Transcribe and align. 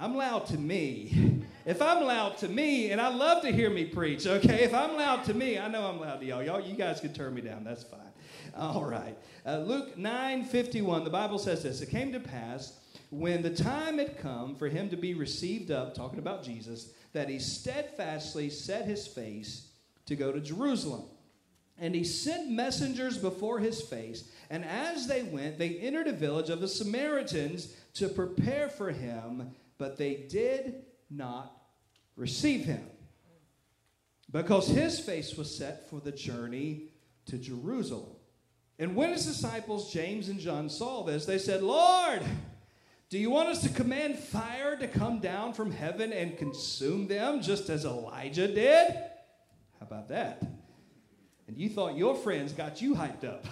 I'm 0.00 0.16
loud 0.16 0.46
to 0.46 0.58
me. 0.58 1.36
If 1.66 1.82
I'm 1.82 2.02
loud 2.02 2.38
to 2.38 2.48
me, 2.48 2.90
and 2.90 2.98
I 2.98 3.08
love 3.08 3.42
to 3.42 3.52
hear 3.52 3.68
me 3.68 3.84
preach, 3.84 4.26
okay? 4.26 4.64
If 4.64 4.72
I'm 4.72 4.96
loud 4.96 5.24
to 5.24 5.34
me, 5.34 5.58
I 5.58 5.68
know 5.68 5.86
I'm 5.86 6.00
loud 6.00 6.20
to 6.20 6.26
y'all. 6.26 6.42
Y'all, 6.42 6.60
you 6.60 6.74
guys 6.74 7.00
can 7.00 7.12
turn 7.12 7.34
me 7.34 7.42
down. 7.42 7.64
That's 7.64 7.84
fine. 7.84 8.00
All 8.56 8.86
right. 8.86 9.16
Uh, 9.44 9.58
Luke 9.58 9.98
9 9.98 10.44
51, 10.44 11.04
the 11.04 11.10
Bible 11.10 11.38
says 11.38 11.62
this 11.62 11.82
It 11.82 11.90
came 11.90 12.12
to 12.12 12.18
pass 12.18 12.80
when 13.10 13.42
the 13.42 13.54
time 13.54 13.98
had 13.98 14.18
come 14.18 14.56
for 14.56 14.68
him 14.68 14.88
to 14.88 14.96
be 14.96 15.12
received 15.12 15.70
up, 15.70 15.94
talking 15.94 16.18
about 16.18 16.42
Jesus, 16.42 16.92
that 17.12 17.28
he 17.28 17.38
steadfastly 17.38 18.48
set 18.48 18.86
his 18.86 19.06
face 19.06 19.68
to 20.06 20.16
go 20.16 20.32
to 20.32 20.40
Jerusalem. 20.40 21.04
And 21.78 21.94
he 21.94 22.04
sent 22.04 22.50
messengers 22.50 23.16
before 23.16 23.58
his 23.58 23.80
face, 23.80 24.30
and 24.50 24.64
as 24.64 25.06
they 25.06 25.22
went, 25.22 25.58
they 25.58 25.76
entered 25.76 26.08
a 26.08 26.12
village 26.12 26.50
of 26.50 26.60
the 26.60 26.68
Samaritans 26.68 27.74
to 27.94 28.08
prepare 28.08 28.68
for 28.68 28.90
him, 28.90 29.54
but 29.80 29.96
they 29.96 30.26
did 30.28 30.74
not 31.10 31.56
receive 32.14 32.66
him 32.66 32.84
because 34.30 34.68
his 34.68 35.00
face 35.00 35.38
was 35.38 35.52
set 35.52 35.88
for 35.88 36.00
the 36.00 36.12
journey 36.12 36.90
to 37.24 37.38
Jerusalem. 37.38 38.14
And 38.78 38.94
when 38.94 39.10
his 39.10 39.24
disciples, 39.24 39.90
James 39.90 40.28
and 40.28 40.38
John, 40.38 40.68
saw 40.68 41.02
this, 41.02 41.24
they 41.24 41.38
said, 41.38 41.62
Lord, 41.62 42.20
do 43.08 43.18
you 43.18 43.30
want 43.30 43.48
us 43.48 43.62
to 43.62 43.70
command 43.70 44.18
fire 44.18 44.76
to 44.76 44.86
come 44.86 45.18
down 45.18 45.54
from 45.54 45.70
heaven 45.70 46.12
and 46.12 46.36
consume 46.36 47.08
them 47.08 47.40
just 47.40 47.70
as 47.70 47.86
Elijah 47.86 48.48
did? 48.48 48.92
How 48.92 49.86
about 49.86 50.08
that? 50.10 50.42
And 51.48 51.56
you 51.56 51.70
thought 51.70 51.96
your 51.96 52.14
friends 52.14 52.52
got 52.52 52.82
you 52.82 52.94
hyped 52.94 53.24
up. 53.24 53.46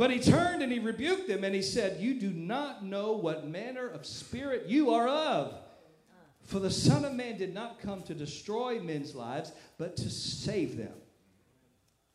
But 0.00 0.10
he 0.10 0.18
turned 0.18 0.62
and 0.62 0.72
he 0.72 0.78
rebuked 0.78 1.28
them 1.28 1.44
and 1.44 1.54
he 1.54 1.60
said, 1.60 2.00
You 2.00 2.14
do 2.14 2.30
not 2.30 2.82
know 2.82 3.12
what 3.12 3.46
manner 3.46 3.86
of 3.86 4.06
spirit 4.06 4.64
you 4.66 4.92
are 4.92 5.06
of. 5.06 5.52
For 6.42 6.58
the 6.58 6.70
Son 6.70 7.04
of 7.04 7.12
Man 7.12 7.36
did 7.36 7.52
not 7.52 7.80
come 7.80 8.00
to 8.04 8.14
destroy 8.14 8.80
men's 8.80 9.14
lives, 9.14 9.52
but 9.76 9.98
to 9.98 10.08
save 10.08 10.78
them. 10.78 10.94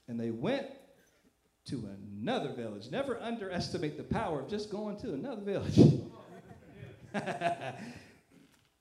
And 0.07 0.19
they 0.19 0.31
went 0.31 0.65
to 1.65 1.87
another 2.17 2.53
village. 2.53 2.89
Never 2.89 3.21
underestimate 3.21 3.97
the 3.97 4.03
power 4.03 4.39
of 4.39 4.49
just 4.49 4.71
going 4.71 4.97
to 5.01 5.13
another 5.13 5.43
village. 5.43 5.79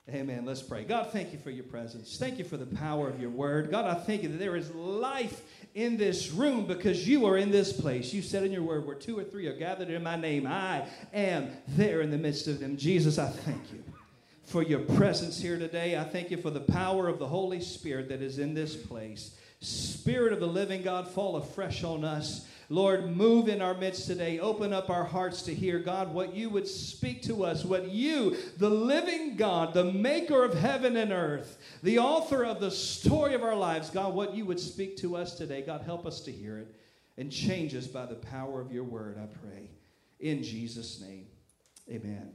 Amen. 0.08 0.46
Let's 0.46 0.62
pray. 0.62 0.84
God, 0.84 1.10
thank 1.12 1.30
you 1.32 1.38
for 1.38 1.50
your 1.50 1.64
presence. 1.64 2.16
Thank 2.16 2.38
you 2.38 2.44
for 2.44 2.56
the 2.56 2.64
power 2.64 3.10
of 3.10 3.20
your 3.20 3.30
word. 3.30 3.70
God, 3.70 3.84
I 3.84 4.00
thank 4.00 4.22
you 4.22 4.30
that 4.30 4.38
there 4.38 4.56
is 4.56 4.70
life 4.70 5.42
in 5.74 5.96
this 5.96 6.30
room 6.30 6.66
because 6.66 7.06
you 7.06 7.26
are 7.26 7.36
in 7.36 7.50
this 7.50 7.72
place. 7.72 8.14
You 8.14 8.22
said 8.22 8.44
in 8.44 8.52
your 8.52 8.62
word, 8.62 8.86
where 8.86 8.94
two 8.94 9.18
or 9.18 9.24
three 9.24 9.46
are 9.48 9.56
gathered 9.56 9.90
in 9.90 10.02
my 10.02 10.16
name, 10.16 10.46
I 10.46 10.86
am 11.12 11.50
there 11.68 12.00
in 12.00 12.10
the 12.10 12.18
midst 12.18 12.46
of 12.46 12.60
them. 12.60 12.76
Jesus, 12.76 13.18
I 13.18 13.28
thank 13.28 13.72
you 13.72 13.82
for 14.44 14.62
your 14.62 14.80
presence 14.80 15.40
here 15.40 15.58
today. 15.58 15.98
I 15.98 16.04
thank 16.04 16.30
you 16.30 16.36
for 16.36 16.50
the 16.50 16.60
power 16.60 17.08
of 17.08 17.18
the 17.18 17.26
Holy 17.26 17.60
Spirit 17.60 18.08
that 18.10 18.22
is 18.22 18.38
in 18.38 18.54
this 18.54 18.76
place. 18.76 19.36
Spirit 19.60 20.32
of 20.32 20.40
the 20.40 20.46
living 20.46 20.82
God, 20.82 21.08
fall 21.08 21.36
afresh 21.36 21.82
on 21.82 22.04
us. 22.04 22.46
Lord, 22.68 23.14
move 23.14 23.48
in 23.48 23.60
our 23.60 23.74
midst 23.74 24.06
today. 24.06 24.38
Open 24.38 24.72
up 24.72 24.88
our 24.88 25.04
hearts 25.04 25.42
to 25.42 25.54
hear, 25.54 25.78
God, 25.78 26.14
what 26.14 26.34
you 26.34 26.48
would 26.50 26.66
speak 26.66 27.22
to 27.24 27.44
us, 27.44 27.64
what 27.64 27.90
you, 27.90 28.36
the 28.58 28.70
living 28.70 29.36
God, 29.36 29.74
the 29.74 29.84
maker 29.84 30.44
of 30.44 30.54
heaven 30.54 30.96
and 30.96 31.12
earth, 31.12 31.58
the 31.82 31.98
author 31.98 32.44
of 32.44 32.60
the 32.60 32.70
story 32.70 33.34
of 33.34 33.42
our 33.42 33.56
lives, 33.56 33.90
God, 33.90 34.14
what 34.14 34.34
you 34.34 34.46
would 34.46 34.60
speak 34.60 34.96
to 34.98 35.16
us 35.16 35.34
today. 35.34 35.62
God, 35.62 35.82
help 35.82 36.06
us 36.06 36.20
to 36.20 36.32
hear 36.32 36.58
it 36.58 36.74
and 37.16 37.30
change 37.30 37.74
us 37.74 37.86
by 37.86 38.06
the 38.06 38.14
power 38.14 38.60
of 38.60 38.72
your 38.72 38.84
word, 38.84 39.18
I 39.22 39.26
pray. 39.26 39.70
In 40.20 40.42
Jesus' 40.42 41.00
name, 41.00 41.26
amen. 41.90 42.32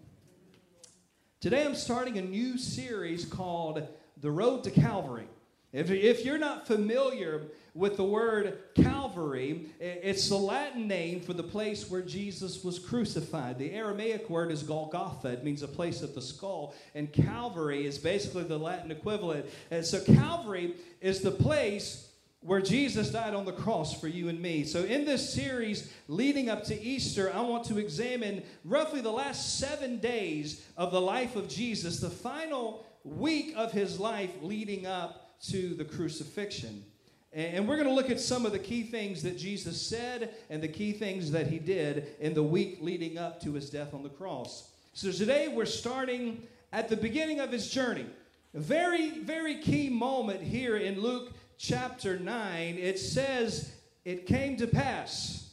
Today 1.42 1.66
I'm 1.66 1.76
starting 1.76 2.18
a 2.18 2.22
new 2.22 2.58
series 2.58 3.26
called 3.26 3.88
The 4.18 4.30
Road 4.30 4.64
to 4.66 4.72
Calvary. 4.72 5.28
If, 5.72 5.90
if 5.92 6.26
you're 6.26 6.38
not 6.38 6.68
familiar 6.68 7.44
with 7.74 7.98
the 7.98 8.04
word 8.04 8.60
Calvary, 8.76 9.70
it's 9.80 10.30
the 10.30 10.38
Latin 10.38 10.88
name 10.88 11.22
for 11.22 11.34
the 11.34 11.44
place 11.44 11.90
where 11.90 12.02
Jesus 12.02 12.64
was 12.64 12.80
crucified. 12.80 13.58
The 13.58 13.72
Aramaic 13.72 14.30
word 14.30 14.52
is 14.52 14.64
Golgotha, 14.64 15.30
it 15.30 15.44
means 15.44 15.64
a 15.64 15.68
place 15.68 16.02
of 16.02 16.16
the 16.16 16.22
skull. 16.22 16.74
And 16.96 17.12
Calvary 17.12 17.86
is 17.86 17.98
basically 17.98 18.44
the 18.44 18.58
Latin 18.58 18.92
equivalent. 18.92 19.46
And 19.72 19.86
so 19.86 20.02
Calvary 20.02 20.76
is 21.02 21.22
the 21.22 21.32
place 21.32 22.10
where 22.42 22.62
Jesus 22.62 23.10
died 23.10 23.34
on 23.34 23.46
the 23.46 23.52
cross 23.52 24.00
for 24.00 24.08
you 24.08 24.30
and 24.30 24.42
me. 24.42 24.64
So, 24.64 24.84
in 24.84 25.04
this 25.04 25.34
series 25.34 25.92
leading 26.08 26.50
up 26.50 26.64
to 26.66 26.82
Easter, 26.82 27.34
I 27.34 27.42
want 27.42 27.66
to 27.66 27.78
examine 27.78 28.44
roughly 28.64 29.02
the 29.02 29.12
last 29.12 29.60
seven 29.60 29.98
days 29.98 30.66
of 30.78 30.92
the 30.92 31.02
life 31.02 31.36
of 31.36 31.50
Jesus, 31.50 32.00
the 32.00 32.10
final 32.10 32.86
week 33.04 33.54
of 33.58 33.72
his 33.72 34.00
life 34.00 34.32
leading 34.42 34.86
up 34.86 35.40
to 35.48 35.74
the 35.74 35.86
crucifixion. 35.86 36.84
And 37.32 37.68
we're 37.68 37.76
going 37.76 37.88
to 37.88 37.94
look 37.94 38.10
at 38.10 38.20
some 38.20 38.46
of 38.46 38.52
the 38.52 38.60
key 38.60 38.84
things 38.84 39.22
that 39.22 39.38
Jesus 39.38 39.80
said 39.80 40.34
and 40.50 40.64
the 40.64 40.68
key 40.68 40.94
things 40.94 41.32
that 41.32 41.48
he 41.48 41.60
did 41.60 42.16
in 42.20 42.34
the 42.34 42.42
week 42.42 42.80
leading 42.82 43.18
up 43.20 43.40
to 43.42 43.54
his 43.54 43.70
death 43.70 43.94
on 43.94 44.02
the 44.02 44.10
cross. 44.10 44.72
So 44.94 45.12
today 45.12 45.48
we're 45.48 45.66
starting 45.66 46.42
at 46.74 46.90
the 46.90 46.98
beginning 46.98 47.40
of 47.40 47.52
his 47.52 47.70
journey. 47.70 48.08
A 48.56 48.60
very, 48.60 49.20
very 49.20 49.60
key 49.60 49.90
moment 49.90 50.42
here 50.42 50.78
in 50.78 51.00
Luke 51.00 51.34
chapter 51.60 52.18
9. 52.18 52.78
It 52.80 52.98
says, 52.98 53.74
It 54.06 54.26
came 54.26 54.58
to 54.58 54.66
pass 54.66 55.52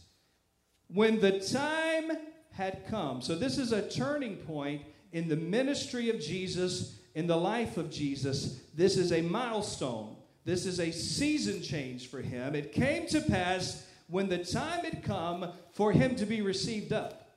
when 0.88 1.20
the 1.20 1.41
time 1.41 2.16
had 2.53 2.86
come. 2.88 3.20
So 3.20 3.34
this 3.34 3.59
is 3.59 3.72
a 3.72 3.86
turning 3.86 4.36
point 4.36 4.82
in 5.12 5.28
the 5.28 5.36
ministry 5.36 6.09
of 6.09 6.20
Jesus 6.20 6.97
in 7.16 7.26
the 7.26 7.36
life 7.36 7.78
of 7.78 7.91
Jesus, 7.91 8.60
this 8.75 8.98
is 8.98 9.10
a 9.10 9.22
milestone. 9.22 10.16
This 10.46 10.64
is 10.64 10.78
a 10.78 10.92
season 10.92 11.60
change 11.60 12.08
for 12.08 12.22
him. 12.22 12.54
It 12.54 12.70
came 12.70 13.08
to 13.08 13.20
pass 13.20 13.84
when 14.06 14.28
the 14.28 14.38
time 14.38 14.84
had 14.84 15.02
come 15.02 15.50
for 15.72 15.90
him 15.90 16.14
to 16.14 16.24
be 16.24 16.40
received 16.40 16.92
up. 16.92 17.32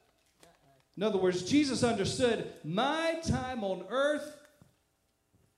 In 0.96 1.02
other 1.02 1.18
words, 1.18 1.42
Jesus 1.42 1.84
understood 1.84 2.54
my 2.64 3.20
time 3.26 3.64
on 3.64 3.84
earth 3.90 4.38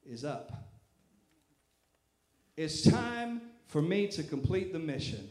is 0.05 0.23
up. 0.23 0.53
It's 2.55 2.83
time 2.83 3.41
for 3.67 3.81
me 3.81 4.07
to 4.07 4.23
complete 4.23 4.71
the 4.71 4.79
mission. 4.79 5.29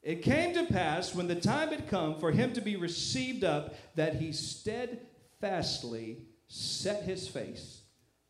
It 0.00 0.22
came 0.22 0.54
to 0.54 0.72
pass 0.72 1.12
when 1.12 1.26
the 1.26 1.34
time 1.34 1.70
had 1.70 1.88
come 1.88 2.20
for 2.20 2.30
him 2.30 2.52
to 2.52 2.60
be 2.60 2.76
received 2.76 3.42
up 3.42 3.74
that 3.96 4.14
he 4.14 4.30
steadfastly 4.30 6.18
set 6.46 7.02
his 7.02 7.26
face 7.26 7.80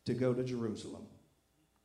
to 0.07 0.15
go 0.15 0.33
to 0.33 0.43
Jerusalem. 0.43 1.09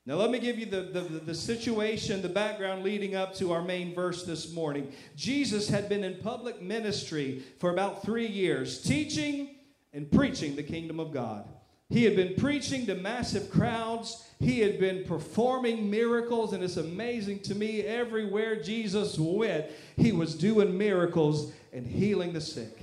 Now, 0.06 0.16
let 0.16 0.32
me 0.32 0.40
give 0.40 0.60
you 0.60 0.66
the, 0.66 0.82
the, 0.82 1.00
the, 1.02 1.34
situation, 1.34 2.22
the 2.22 2.28
background 2.28 2.84
leading 2.84 3.16
up 3.16 3.34
to 3.36 3.54
our 3.54 3.62
main 3.62 3.96
verse 3.96 4.26
this 4.26 4.52
morning. 4.52 4.92
Jesus 5.16 5.70
had 5.70 5.88
been 5.88 6.04
in 6.04 6.16
public 6.16 6.62
ministry 6.62 7.44
for 7.58 7.70
about 7.72 8.04
three 8.04 8.28
years, 8.28 8.82
teaching 8.82 9.56
and 9.94 10.12
preaching 10.12 10.58
the 10.58 10.64
kingdom 10.64 11.00
of 11.00 11.14
God. 11.14 11.48
He 11.90 12.04
had 12.04 12.18
been 12.18 12.36
preaching 12.36 12.86
to 12.88 12.96
massive 12.96 13.50
crowds. 13.50 14.28
He 14.40 14.60
had 14.60 14.78
been 14.78 15.06
performing 15.06 15.90
miracles, 15.90 16.52
and 16.52 16.62
it's 16.64 16.76
amazing 16.76 17.40
to 17.42 17.56
me 17.56 17.82
everywhere 17.82 18.62
Jesus 18.62 19.18
went, 19.18 19.68
he 19.96 20.12
was 20.12 20.36
doing 20.36 20.78
miracles 20.78 21.54
and 21.72 21.88
healing 21.88 22.34
the 22.34 22.42
sick. 22.42 22.78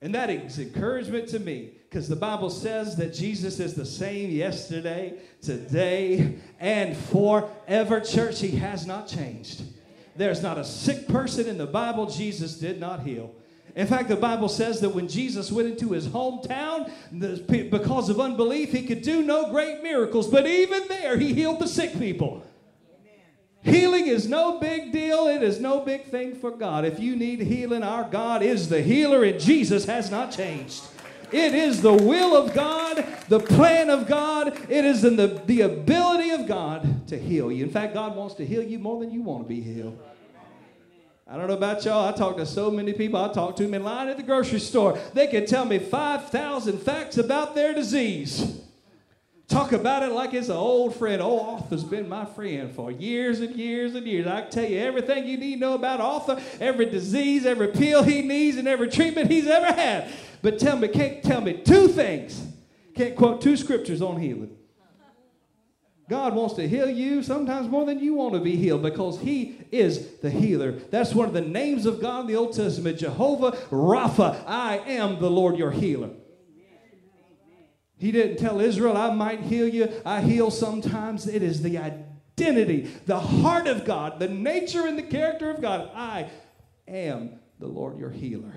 And 0.00 0.14
that 0.14 0.30
is 0.30 0.60
encouragement 0.60 1.28
to 1.30 1.40
me 1.40 1.72
because 1.90 2.08
the 2.08 2.14
Bible 2.14 2.50
says 2.50 2.94
that 2.96 3.12
Jesus 3.12 3.58
is 3.58 3.74
the 3.74 3.84
same 3.84 4.30
yesterday, 4.30 5.14
today, 5.42 6.36
and 6.60 6.96
forever. 6.96 7.98
Church, 7.98 8.40
he 8.40 8.52
has 8.52 8.86
not 8.86 9.08
changed. 9.08 9.62
There's 10.14 10.40
not 10.40 10.56
a 10.56 10.64
sick 10.64 11.08
person 11.08 11.48
in 11.48 11.58
the 11.58 11.66
Bible 11.66 12.06
Jesus 12.06 12.54
did 12.54 12.78
not 12.78 13.00
heal. 13.00 13.34
In 13.74 13.88
fact, 13.88 14.08
the 14.08 14.14
Bible 14.14 14.48
says 14.48 14.78
that 14.82 14.90
when 14.90 15.08
Jesus 15.08 15.50
went 15.50 15.66
into 15.66 15.90
his 15.90 16.06
hometown, 16.06 16.92
because 17.70 18.08
of 18.08 18.20
unbelief, 18.20 18.70
he 18.70 18.86
could 18.86 19.02
do 19.02 19.24
no 19.24 19.50
great 19.50 19.82
miracles, 19.82 20.28
but 20.28 20.46
even 20.46 20.86
there, 20.86 21.18
he 21.18 21.34
healed 21.34 21.58
the 21.58 21.66
sick 21.66 21.98
people. 21.98 22.46
Healing 23.64 24.06
is 24.06 24.28
no 24.28 24.60
big 24.60 24.92
deal. 24.92 25.26
It 25.26 25.42
is 25.42 25.58
no 25.58 25.80
big 25.80 26.04
thing 26.04 26.36
for 26.36 26.52
God. 26.52 26.84
If 26.84 27.00
you 27.00 27.16
need 27.16 27.40
healing, 27.40 27.82
our 27.82 28.08
God 28.08 28.44
is 28.44 28.68
the 28.68 28.80
healer, 28.80 29.24
and 29.24 29.40
Jesus 29.40 29.86
has 29.86 30.08
not 30.08 30.30
changed. 30.30 30.84
It 31.32 31.54
is 31.54 31.82
the 31.82 31.92
will 31.92 32.36
of 32.36 32.54
God, 32.54 33.04
the 33.28 33.40
plan 33.40 33.90
of 33.90 34.06
God. 34.06 34.48
It 34.68 34.84
is 34.84 35.04
in 35.04 35.16
the, 35.16 35.40
the 35.46 35.62
ability 35.62 36.30
of 36.30 36.46
God 36.46 37.06
to 37.08 37.18
heal 37.18 37.52
you. 37.52 37.64
In 37.64 37.70
fact, 37.70 37.94
God 37.94 38.16
wants 38.16 38.34
to 38.36 38.46
heal 38.46 38.62
you 38.62 38.78
more 38.78 39.00
than 39.00 39.10
you 39.10 39.22
want 39.22 39.44
to 39.44 39.48
be 39.48 39.60
healed. 39.60 39.98
I 41.26 41.36
don't 41.36 41.46
know 41.46 41.54
about 41.54 41.84
y'all. 41.84 42.12
I 42.12 42.16
talk 42.16 42.38
to 42.38 42.46
so 42.46 42.72
many 42.72 42.92
people. 42.92 43.22
I 43.22 43.32
talk 43.32 43.54
to 43.56 43.62
them 43.62 43.74
in 43.74 43.84
line 43.84 44.08
at 44.08 44.16
the 44.16 44.22
grocery 44.24 44.58
store. 44.58 44.98
They 45.14 45.28
can 45.28 45.46
tell 45.46 45.64
me 45.64 45.78
5,000 45.78 46.78
facts 46.78 47.18
about 47.18 47.54
their 47.54 47.72
disease. 47.72 48.60
Talk 49.46 49.72
about 49.72 50.04
it 50.04 50.12
like 50.12 50.32
it's 50.32 50.48
an 50.48 50.56
old 50.56 50.94
friend. 50.94 51.20
Old 51.20 51.62
Arthur's 51.62 51.82
been 51.82 52.08
my 52.08 52.24
friend 52.24 52.72
for 52.72 52.92
years 52.92 53.40
and 53.40 53.54
years 53.56 53.96
and 53.96 54.06
years. 54.06 54.26
I 54.26 54.42
can 54.42 54.50
tell 54.50 54.64
you 54.64 54.78
everything 54.78 55.26
you 55.26 55.36
need 55.38 55.54
to 55.54 55.60
know 55.60 55.74
about 55.74 56.00
Arthur, 56.00 56.40
every 56.60 56.86
disease, 56.86 57.44
every 57.46 57.68
pill 57.68 58.04
he 58.04 58.22
needs, 58.22 58.56
and 58.56 58.68
every 58.68 58.88
treatment 58.88 59.28
he's 59.28 59.48
ever 59.48 59.66
had. 59.66 60.08
But 60.42 60.58
tell 60.58 60.76
me, 60.76 60.88
can't 60.88 61.22
tell 61.22 61.40
me 61.40 61.54
two 61.54 61.88
things. 61.88 62.46
Can't 62.94 63.16
quote 63.16 63.40
two 63.40 63.56
scriptures 63.56 64.02
on 64.02 64.20
healing. 64.20 64.56
God 66.10 66.34
wants 66.34 66.54
to 66.54 66.66
heal 66.66 66.90
you 66.90 67.22
sometimes 67.22 67.68
more 67.68 67.86
than 67.86 68.00
you 68.00 68.14
want 68.14 68.34
to 68.34 68.40
be 68.40 68.56
healed 68.56 68.82
because 68.82 69.20
He 69.20 69.60
is 69.70 70.18
the 70.18 70.28
healer. 70.28 70.72
That's 70.72 71.14
one 71.14 71.28
of 71.28 71.34
the 71.34 71.40
names 71.40 71.86
of 71.86 72.00
God 72.00 72.22
in 72.22 72.26
the 72.26 72.34
Old 72.34 72.52
Testament 72.52 72.98
Jehovah 72.98 73.52
Rapha. 73.70 74.42
I 74.44 74.78
am 74.78 75.20
the 75.20 75.30
Lord 75.30 75.56
your 75.56 75.70
healer. 75.70 76.10
He 77.96 78.10
didn't 78.10 78.38
tell 78.38 78.60
Israel, 78.60 78.96
I 78.96 79.14
might 79.14 79.42
heal 79.42 79.68
you. 79.68 79.88
I 80.04 80.20
heal 80.20 80.50
sometimes. 80.50 81.28
It 81.28 81.44
is 81.44 81.62
the 81.62 81.78
identity, 81.78 82.90
the 83.06 83.20
heart 83.20 83.68
of 83.68 83.84
God, 83.84 84.18
the 84.18 84.28
nature 84.28 84.86
and 84.86 84.98
the 84.98 85.02
character 85.02 85.48
of 85.48 85.60
God. 85.60 85.90
I 85.94 86.28
am 86.88 87.38
the 87.60 87.68
Lord 87.68 87.98
your 87.98 88.10
healer. 88.10 88.54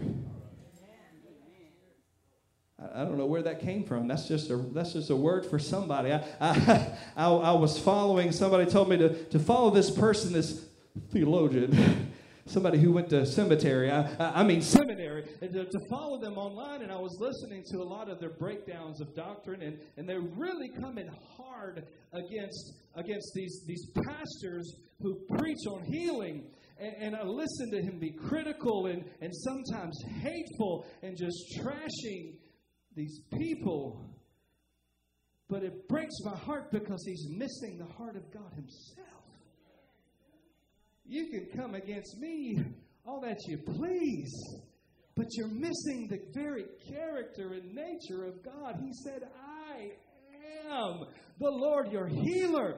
I 2.93 3.03
don't 3.05 3.17
know 3.17 3.25
where 3.25 3.43
that 3.43 3.61
came 3.61 3.83
from. 3.83 4.07
That's 4.07 4.27
just 4.27 4.49
a 4.49 4.57
that's 4.57 4.93
just 4.93 5.09
a 5.09 5.15
word 5.15 5.45
for 5.45 5.59
somebody. 5.59 6.11
I 6.11 6.23
I, 6.39 6.97
I, 7.15 7.27
I 7.27 7.51
was 7.53 7.79
following 7.79 8.31
somebody 8.31 8.69
told 8.69 8.89
me 8.89 8.97
to, 8.97 9.23
to 9.25 9.39
follow 9.39 9.69
this 9.69 9.89
person, 9.89 10.33
this 10.33 10.65
theologian, 11.11 12.11
somebody 12.45 12.79
who 12.79 12.91
went 12.91 13.09
to 13.09 13.25
cemetery. 13.25 13.91
I, 13.91 14.41
I 14.41 14.43
mean 14.43 14.61
seminary, 14.61 15.25
to, 15.39 15.65
to, 15.65 15.79
follow 15.89 16.19
them 16.19 16.37
online, 16.37 16.81
and 16.81 16.91
I 16.91 16.97
was 16.97 17.17
listening 17.19 17.63
to 17.71 17.77
a 17.77 17.87
lot 17.87 18.09
of 18.09 18.19
their 18.19 18.31
breakdowns 18.31 19.01
of 19.01 19.15
doctrine, 19.15 19.61
and, 19.61 19.77
and 19.97 20.07
they're 20.07 20.21
really 20.21 20.69
coming 20.69 21.09
hard 21.37 21.85
against 22.11 22.73
against 22.95 23.31
these 23.33 23.63
these 23.65 23.87
pastors 24.05 24.75
who 24.99 25.19
preach 25.37 25.65
on 25.71 25.83
healing. 25.83 26.45
And, 26.79 27.15
I 27.15 27.23
listened 27.23 27.71
to 27.71 27.81
him 27.81 27.97
be 27.99 28.11
critical 28.11 28.87
and, 28.87 29.05
and 29.21 29.33
sometimes 29.33 30.03
hateful 30.21 30.85
and 31.01 31.15
just 31.15 31.37
trashing 31.57 32.33
these 32.95 33.21
people. 33.37 34.09
But 35.49 35.63
it 35.63 35.87
breaks 35.87 36.15
my 36.23 36.35
heart 36.35 36.71
because 36.71 37.03
he's 37.05 37.27
missing 37.29 37.77
the 37.77 37.93
heart 37.93 38.15
of 38.15 38.31
God 38.31 38.51
himself. 38.55 39.07
You 41.05 41.27
can 41.27 41.47
come 41.55 41.75
against 41.75 42.17
me 42.17 42.59
all 43.05 43.21
that 43.21 43.37
you 43.47 43.57
please, 43.57 44.31
but 45.15 45.27
you're 45.31 45.49
missing 45.49 46.07
the 46.09 46.19
very 46.33 46.65
character 46.89 47.53
and 47.53 47.73
nature 47.73 48.25
of 48.25 48.43
God. 48.43 48.77
He 48.81 48.91
said, 49.03 49.23
I 49.69 49.91
am 50.71 51.05
the 51.39 51.49
Lord 51.49 51.91
your 51.91 52.07
healer. 52.07 52.77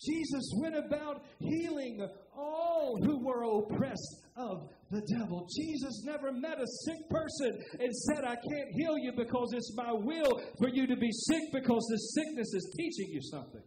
Jesus 0.00 0.50
went 0.60 0.76
about 0.76 1.24
healing 1.38 2.06
all 2.36 2.98
who 3.02 3.24
were 3.24 3.44
oppressed 3.44 4.22
of 4.36 4.68
the 4.94 5.02
devil. 5.18 5.46
Jesus 5.50 6.02
never 6.04 6.32
met 6.32 6.58
a 6.58 6.66
sick 6.86 7.08
person 7.10 7.58
and 7.80 7.92
said, 7.92 8.24
I 8.24 8.36
can't 8.36 8.70
heal 8.72 8.96
you 8.98 9.12
because 9.16 9.52
it's 9.52 9.74
my 9.76 9.92
will 9.92 10.40
for 10.58 10.68
you 10.68 10.86
to 10.86 10.96
be 10.96 11.10
sick 11.10 11.42
because 11.52 11.86
this 11.90 12.14
sickness 12.14 12.54
is 12.54 12.74
teaching 12.76 13.12
you 13.12 13.20
something. 13.22 13.62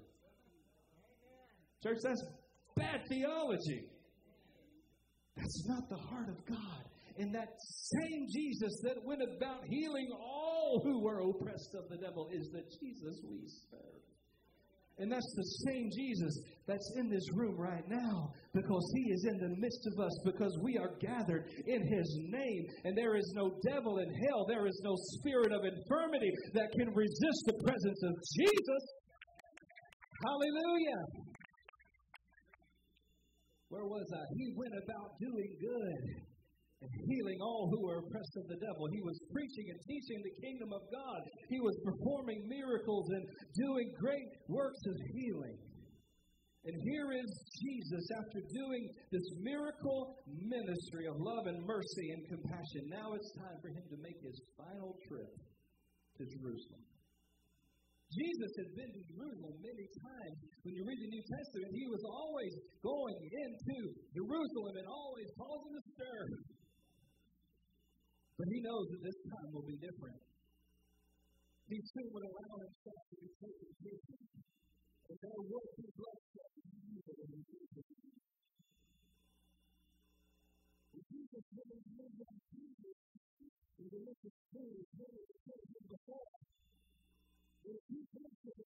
Church, 1.84 1.98
that's 2.04 2.24
bad 2.76 3.02
theology. 3.10 3.86
That's 5.36 5.68
not 5.68 5.90
the 5.90 5.98
heart 5.98 6.30
of 6.30 6.46
God. 6.46 6.84
And 7.20 7.34
that 7.34 7.50
same 7.60 8.28
Jesus 8.34 8.80
that 8.84 9.04
went 9.04 9.22
about 9.22 9.66
healing 9.66 10.10
all 10.20 10.82
who 10.84 11.04
were 11.04 11.20
oppressed 11.20 11.76
of 11.76 11.90
the 11.90 11.98
devil 11.98 12.30
is 12.32 12.50
the 12.52 12.62
Jesus 12.80 13.22
we 13.28 13.48
serve. 13.70 13.98
And 15.00 15.12
that's 15.12 15.34
the 15.36 15.70
same 15.70 15.90
Jesus 15.94 16.34
that's 16.66 16.92
in 16.98 17.10
this 17.10 17.24
room 17.34 17.56
right 17.56 17.88
now 17.88 18.34
because 18.54 18.92
he 18.96 19.14
is 19.14 19.26
in 19.30 19.38
the 19.38 19.56
midst 19.58 19.88
of 19.94 20.04
us 20.04 20.20
because 20.26 20.58
we 20.64 20.78
are 20.78 20.98
gathered 21.00 21.46
in 21.68 21.82
his 21.86 22.20
name. 22.30 22.66
And 22.84 22.98
there 22.98 23.16
is 23.16 23.32
no 23.36 23.52
devil 23.70 24.00
in 24.00 24.10
hell, 24.26 24.46
there 24.48 24.66
is 24.66 24.82
no 24.84 24.96
spirit 25.20 25.52
of 25.54 25.62
infirmity 25.66 26.32
that 26.54 26.72
can 26.72 26.90
resist 26.96 27.42
the 27.46 27.60
presence 27.64 28.02
of 28.04 28.14
Jesus. 28.42 28.84
Hallelujah. 30.26 31.02
Where 33.70 33.86
was 33.86 34.08
I? 34.16 34.24
He 34.36 34.54
went 34.56 34.74
about 34.84 35.20
doing 35.20 35.52
good 35.62 36.27
and 36.82 36.90
healing 37.10 37.40
all 37.42 37.70
who 37.74 37.82
were 37.82 38.06
oppressed 38.06 38.36
of 38.38 38.48
the 38.48 38.62
devil. 38.62 38.86
He 38.94 39.02
was 39.02 39.18
preaching 39.34 39.68
and 39.74 39.80
teaching 39.82 40.20
the 40.22 40.36
kingdom 40.46 40.70
of 40.74 40.84
God. 40.94 41.20
He 41.50 41.60
was 41.60 41.74
performing 41.82 42.46
miracles 42.46 43.10
and 43.10 43.24
doing 43.58 43.88
great 43.98 44.30
works 44.48 44.84
of 44.86 44.96
healing. 45.14 45.58
And 46.68 46.76
here 46.84 47.16
is 47.16 47.32
Jesus 47.64 48.06
after 48.12 48.44
doing 48.52 48.84
this 49.08 49.28
miracle 49.40 50.20
ministry 50.28 51.08
of 51.08 51.16
love 51.16 51.48
and 51.48 51.64
mercy 51.64 52.12
and 52.12 52.22
compassion. 52.28 52.92
Now 52.92 53.16
it's 53.16 53.32
time 53.40 53.58
for 53.64 53.72
him 53.72 53.86
to 53.88 53.98
make 54.04 54.20
his 54.20 54.36
final 54.60 55.00
trip 55.08 55.32
to 56.20 56.24
Jerusalem. 56.28 56.84
Jesus 58.12 58.52
had 58.56 58.72
been 58.76 58.92
to 58.92 59.04
Jerusalem 59.16 59.56
many 59.60 59.88
times. 60.00 60.38
When 60.64 60.76
you 60.76 60.84
read 60.88 61.00
the 61.00 61.12
New 61.12 61.26
Testament, 61.28 61.72
he 61.76 61.88
was 61.92 62.04
always 62.08 62.54
going 62.80 63.20
into 63.20 63.78
Jerusalem 64.16 64.74
and 64.80 64.88
always 64.88 65.28
causing 65.36 65.74
a 65.76 65.84
stir. 65.92 66.22
But 68.38 68.54
he 68.54 68.62
knows 68.62 68.86
that 68.94 69.01
this 69.01 69.18
time 69.34 69.50
will 69.50 69.66
be 69.66 69.78
different. 69.81 70.22
He 71.74 71.78
soon 71.81 72.07
would 72.13 72.22
allow 72.22 72.54
himself 72.62 73.01
to 73.10 73.16
be 73.18 73.30
taken 73.34 73.69
prisoner. 73.81 74.30
And 75.10 75.18
there 75.18 75.42
will 75.42 75.68
be 75.74 75.89
bloodshed 75.98 76.51
and 76.54 76.69
evil 76.86 77.18
in 77.18 77.42
Jesus. 77.50 77.88
And 80.94 81.01
Jesus 81.01 81.44
really 81.50 81.81
lived 81.98 82.22
on 82.30 82.38
Jesus. 82.54 82.98
In 83.81 83.88
the 83.89 84.00
midst 84.06 84.25
of 84.30 84.36
two, 84.54 84.69
really 84.86 85.25
him 85.50 85.86
before. 85.90 86.30
If 87.68 87.81
you 87.90 88.01
come 88.06 88.31
to 88.31 88.50
the 88.54 88.66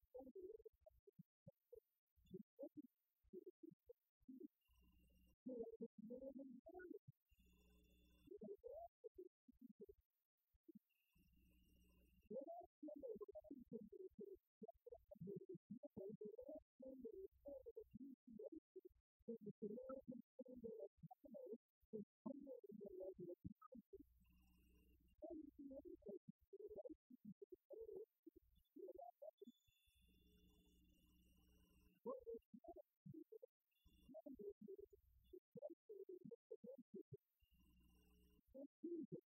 Jesus. 38.83 39.30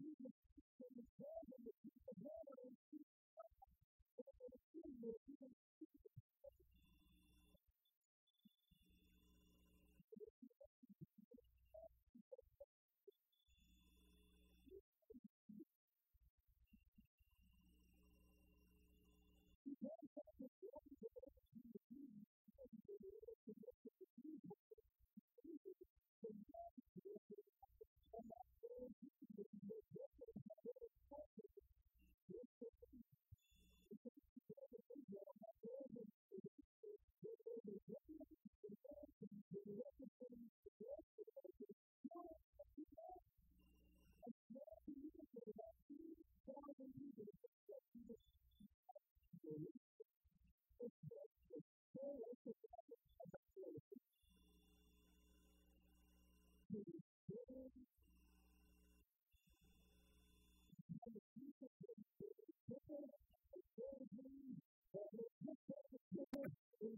Jesus 0.00 1.79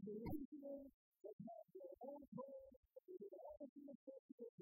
believe 0.00 0.48
in, 0.52 0.80
the 1.22 1.32
have 1.44 1.66
their 1.76 1.94
own 2.08 2.22
goals, 2.32 2.76
they 3.06 3.16
have 3.20 3.34
all 3.36 3.56
the 3.60 3.68
things 3.76 4.61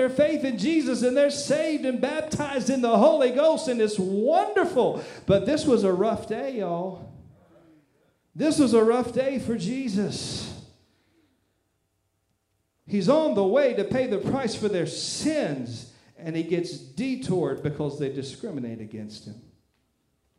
their 0.00 0.08
faith 0.08 0.44
in 0.44 0.56
Jesus 0.56 1.02
and 1.02 1.14
they're 1.14 1.30
saved 1.30 1.84
and 1.84 2.00
baptized 2.00 2.70
in 2.70 2.80
the 2.80 2.96
Holy 2.96 3.32
Ghost, 3.32 3.68
and 3.68 3.82
it's 3.82 3.98
wonderful. 3.98 5.04
But 5.26 5.44
this 5.44 5.66
was 5.66 5.84
a 5.84 5.92
rough 5.92 6.26
day, 6.26 6.60
y'all. 6.60 7.12
This 8.34 8.58
was 8.58 8.72
a 8.72 8.82
rough 8.82 9.12
day 9.12 9.38
for 9.38 9.58
Jesus. 9.58 10.58
He's 12.86 13.10
on 13.10 13.34
the 13.34 13.44
way 13.44 13.74
to 13.74 13.84
pay 13.84 14.06
the 14.06 14.16
price 14.16 14.54
for 14.54 14.68
their 14.68 14.86
sins, 14.86 15.92
and 16.16 16.34
he 16.34 16.44
gets 16.44 16.78
detoured 16.78 17.62
because 17.62 17.98
they 17.98 18.08
discriminate 18.08 18.80
against 18.80 19.26
him. 19.26 19.42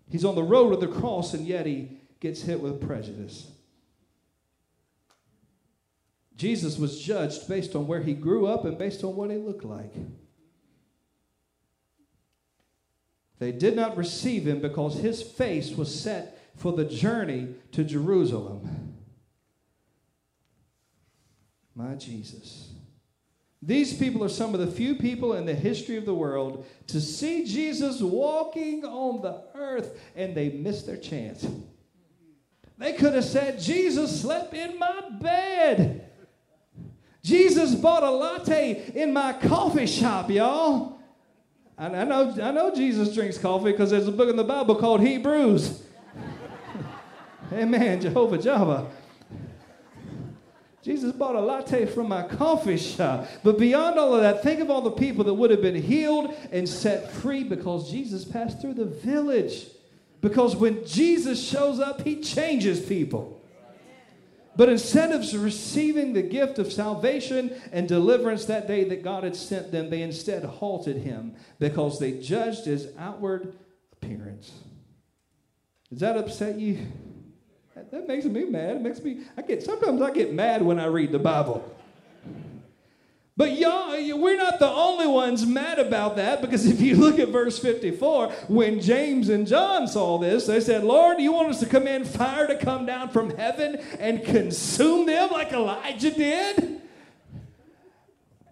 He's 0.10 0.26
on 0.26 0.34
the 0.34 0.42
road 0.42 0.72
to 0.72 0.88
the 0.88 0.92
cross, 0.92 1.36
and 1.36 1.46
yet 1.46 1.68
he 1.68 2.00
gets 2.20 2.42
hit 2.42 2.60
with 2.60 2.82
prejudice. 2.82 3.52
Jesus 6.36 6.78
was 6.78 7.00
judged 7.00 7.48
based 7.48 7.76
on 7.76 7.88
where 7.88 8.02
he 8.02 8.14
grew 8.14 8.48
up 8.48 8.66
and 8.66 8.78
based 8.78 9.04
on 9.04 9.16
what 9.16 9.30
he 9.30 9.38
looked 9.38 9.66
like. 9.66 9.94
They 13.40 13.52
did 13.52 13.76
not 13.76 13.98
receive 13.98 14.48
him 14.48 14.62
because 14.62 15.00
his 15.00 15.24
face 15.24 15.72
was 15.72 16.00
set 16.00 16.40
for 16.58 16.74
the 16.74 16.86
journey 16.86 17.56
to 17.72 17.84
Jerusalem. 17.84 18.98
My 21.74 21.96
Jesus. 21.96 22.72
These 23.64 23.94
people 23.96 24.24
are 24.24 24.30
some 24.30 24.54
of 24.54 24.60
the 24.60 24.68
few 24.68 24.96
people 24.96 25.34
in 25.34 25.46
the 25.46 25.54
history 25.54 25.98
of 25.98 26.06
the 26.06 26.14
world 26.14 26.66
to 26.88 27.00
see 27.00 27.46
Jesus 27.46 28.02
walking 28.02 28.84
on 28.84 29.22
the 29.22 29.44
earth 29.56 30.00
and 30.16 30.36
they 30.36 30.50
missed 30.50 30.86
their 30.88 30.98
chance. 30.98 31.46
They 32.78 32.94
could 32.94 33.14
have 33.14 33.26
said, 33.26 33.60
Jesus 33.60 34.22
slept 34.22 34.54
in 34.56 34.80
my 34.80 35.02
bed. 35.20 36.11
Jesus 37.24 37.76
bought 37.76 38.04
a 38.04 38.10
latte 38.10 38.92
in 38.96 39.14
my 39.14 39.34
coffee 39.34 39.86
shop, 39.86 40.30
y'all. 40.30 41.00
I, 41.78 42.04
know, 42.04 42.36
I 42.42 42.52
know 42.52 42.74
Jesus 42.74 43.14
drinks 43.14 43.38
coffee 43.38 43.72
because 43.72 43.90
there's 43.90 44.08
a 44.08 44.12
book 44.12 44.30
in 44.30 44.36
the 44.36 44.44
Bible 44.44 44.76
called 44.76 45.02
Hebrews. 45.02 45.84
Amen, 47.54 48.02
Jehovah 48.02 48.38
Java. 48.38 48.88
Jesus 50.84 51.12
bought 51.12 51.36
a 51.36 51.40
latte 51.40 51.86
from 51.86 52.08
my 52.08 52.24
coffee 52.24 52.78
shop. 52.78 53.28
But 53.44 53.60
beyond 53.60 54.00
all 54.00 54.16
of 54.16 54.22
that, 54.22 54.42
think 54.42 54.60
of 54.60 54.72
all 54.72 54.82
the 54.82 54.92
people 54.92 55.24
that 55.26 55.34
would 55.34 55.52
have 55.52 55.62
been 55.62 55.76
healed 55.76 56.36
and 56.52 56.68
set 56.68 57.12
free 57.12 57.44
because 57.44 57.92
Jesus 57.92 58.26
passed 58.26 58.62
through 58.62 58.74
the 58.74 58.86
village. 58.86 59.68
Because 60.22 60.56
when 60.56 60.86
Jesus 60.86 61.44
shows 61.44 61.80
up, 61.80 62.02
he 62.02 62.22
changes 62.22 62.80
people. 62.80 63.41
But 64.56 64.70
instead 64.70 65.12
of 65.12 65.22
receiving 65.42 66.14
the 66.14 66.22
gift 66.22 66.60
of 66.60 66.74
salvation 66.74 67.56
and 67.72 67.88
deliverance 67.88 68.46
that 68.46 68.68
day 68.68 68.84
that 68.86 69.04
God 69.04 69.24
had 69.24 69.36
sent 69.36 69.72
them, 69.72 69.90
they 69.90 70.02
instead 70.02 70.44
halted 70.44 70.98
him 70.98 71.36
because 71.58 72.00
they 72.00 72.20
judged 72.20 72.66
his 72.66 72.90
outward 73.00 73.56
appearance. 73.94 74.52
Does 75.90 76.00
that 76.00 76.18
upset 76.18 76.60
you? 76.60 76.86
That 77.92 78.08
makes 78.08 78.26
me 78.26 78.46
mad. 78.46 78.78
It 78.78 78.82
makes 78.82 79.02
me, 79.02 79.22
I 79.38 79.42
get, 79.42 79.64
sometimes 79.64 80.02
I 80.02 80.12
get 80.12 80.34
mad 80.34 80.62
when 80.62 80.80
I 80.80 80.86
read 80.86 81.12
the 81.12 81.20
Bible. 81.20 81.76
But 83.38 83.58
y'all, 83.58 83.92
we're 84.18 84.38
not 84.38 84.60
the 84.60 84.70
only 84.70 85.08
ones 85.08 85.46
mad 85.46 85.80
about 85.80 86.18
that 86.18 86.42
because 86.42 86.66
if 86.66 86.82
you 86.82 86.96
look 86.96 87.18
at 87.18 87.30
verse 87.30 87.58
54, 87.58 88.30
when 88.50 88.82
James 88.82 89.30
and 89.30 89.48
John 89.48 89.88
saw 89.88 90.18
this, 90.18 90.48
they 90.48 90.60
said, 90.60 90.84
Lord, 90.84 91.20
you 91.20 91.32
want 91.32 91.50
us 91.50 91.62
to 91.62 91.66
command 91.66 92.08
fire 92.08 92.46
to 92.46 92.58
come 92.58 92.86
down 92.86 93.10
from 93.10 93.36
heaven 93.38 93.78
and 94.00 94.24
consume 94.24 95.06
them 95.06 95.30
like 95.32 95.54
Elijah 95.54 96.12
did? 96.12 96.82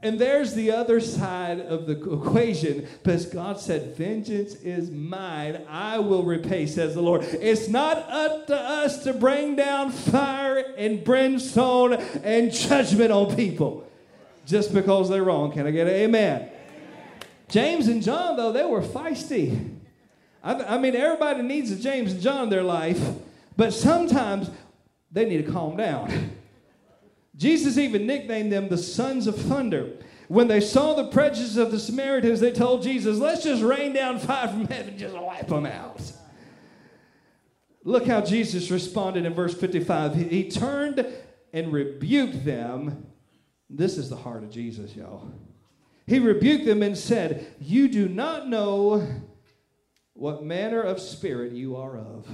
And 0.01 0.17
there's 0.17 0.53
the 0.53 0.71
other 0.71 1.01
side 1.01 1.59
of 1.59 1.85
the 1.85 2.01
equation 2.13 2.87
because 3.03 3.25
God 3.25 3.59
said, 3.59 3.97
Vengeance 3.97 4.55
is 4.55 4.89
mine. 4.89 5.65
I 5.67 5.99
will 5.99 6.23
repay, 6.23 6.67
says 6.67 6.95
the 6.95 7.01
Lord. 7.01 7.23
It's 7.23 7.67
not 7.67 7.97
up 8.09 8.47
to 8.47 8.55
us 8.55 9.03
to 9.03 9.11
bring 9.11 9.57
down 9.57 9.91
fire 9.91 10.73
and 10.77 11.03
brimstone 11.03 11.95
and 12.23 12.53
judgment 12.53 13.11
on 13.11 13.35
people 13.35 13.88
just 14.49 14.73
because 14.73 15.09
they're 15.09 15.23
wrong. 15.23 15.51
Can 15.51 15.67
I 15.67 15.71
get 15.71 15.87
an 15.87 15.93
amen? 15.93 16.41
amen. 16.41 16.51
James 17.49 17.87
and 17.87 18.01
John, 18.01 18.35
though, 18.35 18.51
they 18.51 18.65
were 18.65 18.81
feisty. 18.81 19.77
I, 20.43 20.75
I 20.75 20.77
mean, 20.79 20.95
everybody 20.95 21.43
needs 21.43 21.69
a 21.71 21.75
James 21.75 22.13
and 22.13 22.21
John 22.21 22.45
in 22.45 22.49
their 22.49 22.63
life, 22.63 22.99
but 23.55 23.73
sometimes 23.73 24.49
they 25.11 25.25
need 25.25 25.45
to 25.45 25.51
calm 25.51 25.77
down. 25.77 26.31
Jesus 27.35 27.77
even 27.77 28.07
nicknamed 28.07 28.51
them 28.51 28.69
the 28.69 28.77
sons 28.77 29.27
of 29.27 29.35
thunder. 29.35 29.91
When 30.27 30.47
they 30.47 30.61
saw 30.61 30.93
the 30.93 31.07
prejudice 31.07 31.55
of 31.55 31.71
the 31.71 31.79
Samaritans, 31.79 32.39
they 32.39 32.51
told 32.51 32.81
Jesus, 32.81 33.17
let's 33.17 33.43
just 33.43 33.61
rain 33.61 33.93
down 33.93 34.17
fire 34.19 34.47
from 34.47 34.65
heaven, 34.65 34.97
just 34.97 35.15
wipe 35.15 35.47
them 35.47 35.65
out. 35.65 36.01
Look 37.83 38.07
how 38.07 38.21
Jesus 38.21 38.69
responded 38.71 39.25
in 39.25 39.33
verse 39.33 39.53
55. 39.53 40.15
He, 40.15 40.23
he 40.23 40.49
turned 40.49 41.05
and 41.53 41.71
rebuked 41.71 42.45
them 42.45 43.05
this 43.69 43.97
is 43.97 44.09
the 44.09 44.15
heart 44.15 44.43
of 44.43 44.49
Jesus, 44.49 44.95
y'all. 44.95 45.31
He 46.07 46.19
rebuked 46.19 46.65
them 46.65 46.81
and 46.81 46.97
said, 46.97 47.53
You 47.59 47.87
do 47.87 48.09
not 48.09 48.47
know 48.47 49.07
what 50.13 50.43
manner 50.43 50.81
of 50.81 50.99
spirit 50.99 51.51
you 51.51 51.75
are 51.75 51.97
of. 51.97 52.27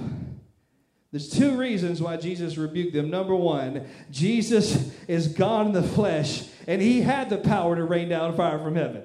There's 1.12 1.28
two 1.28 1.56
reasons 1.56 2.02
why 2.02 2.16
Jesus 2.16 2.56
rebuked 2.56 2.94
them. 2.94 3.10
Number 3.10 3.34
one, 3.34 3.86
Jesus 4.10 4.92
is 5.06 5.28
God 5.28 5.66
in 5.66 5.72
the 5.72 5.82
flesh, 5.82 6.44
and 6.66 6.82
he 6.82 7.00
had 7.02 7.30
the 7.30 7.38
power 7.38 7.76
to 7.76 7.84
rain 7.84 8.08
down 8.08 8.34
fire 8.36 8.58
from 8.58 8.74
heaven. 8.74 9.02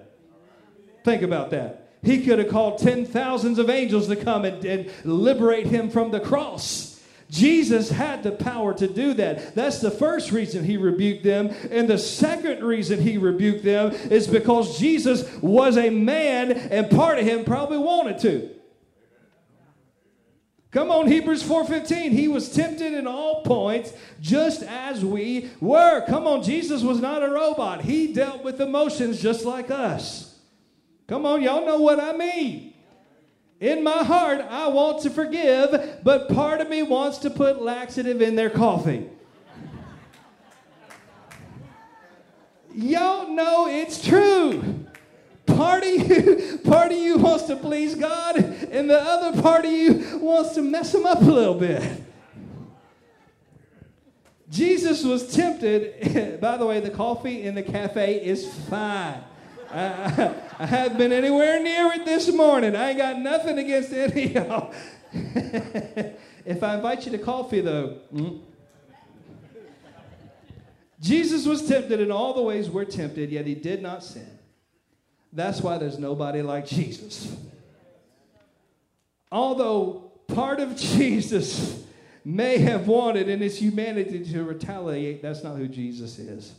Think 1.04 1.22
about 1.22 1.52
that. 1.52 1.89
He 2.02 2.24
could 2.26 2.39
have 2.39 2.50
called 2.50 2.80
ten 2.80 3.06
thousands 3.06 3.60
of 3.60 3.70
angels 3.70 4.08
to 4.08 4.15
come 4.15 4.46
and, 4.46 4.63
and 4.65 4.91
liberate 5.04 5.67
him 5.67 5.89
from 5.89 6.12
the 6.12 6.20
cross. 6.20 6.90
Jesus 7.32 7.89
had 7.89 8.24
the 8.24 8.32
power 8.32 8.74
to 8.74 8.88
do 8.88 9.13
that. 9.13 9.56
That's 9.56 9.80
the 9.80 9.89
first 9.89 10.34
reason 10.34 10.65
he 10.65 10.76
rebuked 10.76 11.24
them. 11.24 11.56
And 11.72 11.88
the 11.88 11.98
second 11.98 12.62
reason 12.62 13.02
he 13.02 13.17
rebuked 13.17 13.63
them 13.63 13.91
is 14.12 14.28
because 14.28 14.78
Jesus 14.78 15.32
was 15.41 15.78
a 15.78 15.89
man 15.89 16.52
and 16.52 16.89
part 16.89 17.20
of 17.20 17.26
him 17.26 17.46
probably 17.46 17.78
wanted 17.78 18.20
to. 18.20 18.50
Come 20.72 20.91
on, 20.91 21.08
Hebrews 21.08 21.44
4:15. 21.44 22.12
He 22.12 22.28
was 22.28 22.54
tempted 22.54 22.94
in 22.94 23.08
all 23.08 23.44
points 23.44 23.94
just 24.20 24.63
as 24.63 25.04
we 25.04 25.50
were. 25.62 26.06
Come 26.08 26.28
on, 26.28 26.44
Jesus 26.44 26.82
was 26.82 27.00
not 27.00 27.24
a 27.24 27.30
robot. 27.30 27.82
He 27.82 28.12
dealt 28.12 28.44
with 28.44 28.60
emotions 28.60 29.22
just 29.22 29.46
like 29.46 29.72
us. 29.72 30.38
Come 31.08 31.26
on, 31.26 31.41
y'all 31.41 31.65
know 31.65 31.80
what 31.80 32.00
I 32.00 32.12
mean. 32.13 32.70
In 33.62 33.84
my 33.84 34.04
heart, 34.04 34.41
I 34.41 34.69
want 34.69 35.04
to 35.04 35.12
forgive, 35.12 36.00
but 36.04 36.30
part 36.30 36.62
of 36.62 36.69
me 36.69 36.82
wants 36.82 37.19
to 37.19 37.30
put 37.30 37.62
laxative 37.62 38.19
in 38.19 38.36
their 38.36 38.50
coffee. 38.50 39.08
Y'all 42.74 43.30
know 43.30 43.67
it's 43.67 44.04
true. 44.04 44.88
Part 45.45 45.84
of, 45.84 45.89
you, 45.89 46.60
part 46.63 46.91
of 46.91 46.97
you 46.97 47.17
wants 47.17 47.43
to 47.45 47.56
please 47.56 47.93
God, 47.93 48.38
and 48.38 48.89
the 48.89 49.00
other 49.00 49.39
part 49.39 49.63
of 49.63 49.71
you 49.71 50.19
wants 50.19 50.56
to 50.56 50.63
mess 50.63 50.95
him 50.95 51.06
up 51.06 51.21
a 51.21 51.26
little 51.26 51.54
bit. 51.54 51.84
Jesus 54.50 55.04
was 55.04 55.34
tempted. 55.34 56.39
By 56.41 56.58
the 56.58 56.65
way, 56.65 56.80
the 56.80 56.89
coffee 56.89 57.43
in 57.43 57.54
the 57.54 57.63
cafe 57.63 58.26
is 58.26 58.52
fine. 58.65 59.24
I, 59.71 60.34
I, 60.62 60.65
haven't 60.67 60.97
been 60.97 61.12
anywhere 61.12 61.62
near 61.62 61.91
it 61.93 62.06
this 62.06 62.32
morning. 62.32 62.76
I 62.76 62.89
ain't 62.89 62.97
got 62.97 63.19
nothing 63.19 63.58
against 63.58 63.91
any 63.91 64.36
of 64.36 64.47
y'all. 64.47 64.74
if 66.45 66.62
I 66.62 66.76
invite 66.76 67.06
you 67.06 67.12
to 67.13 67.17
coffee, 67.17 67.62
though, 67.62 67.97
mm, 68.13 68.41
Jesus 71.00 71.47
was 71.47 71.67
tempted 71.67 72.00
in 72.00 72.12
all 72.12 72.36
the 72.36 72.43
ways 72.43 72.69
we're 72.69 72.86
tempted, 72.86 73.32
yet 73.32 73.47
he 73.47 73.56
did 73.56 73.82
not 73.82 74.04
sin. 74.04 74.38
That's 75.34 75.62
why 75.62 75.80
there's 75.80 75.97
nobody 75.97 76.43
like 76.43 76.67
Jesus. 76.67 77.36
Although 79.32 80.12
part 80.28 80.60
of 80.60 80.76
Jesus 80.76 81.84
may 82.24 82.60
have 82.60 82.88
wanted 82.88 83.30
in 83.30 83.39
his 83.39 83.58
humanity 83.58 84.24
to 84.32 84.43
retaliate, 84.43 85.24
that's 85.24 85.43
not 85.43 85.58
who 85.58 85.67
Jesus 85.67 86.19
is. 86.19 86.54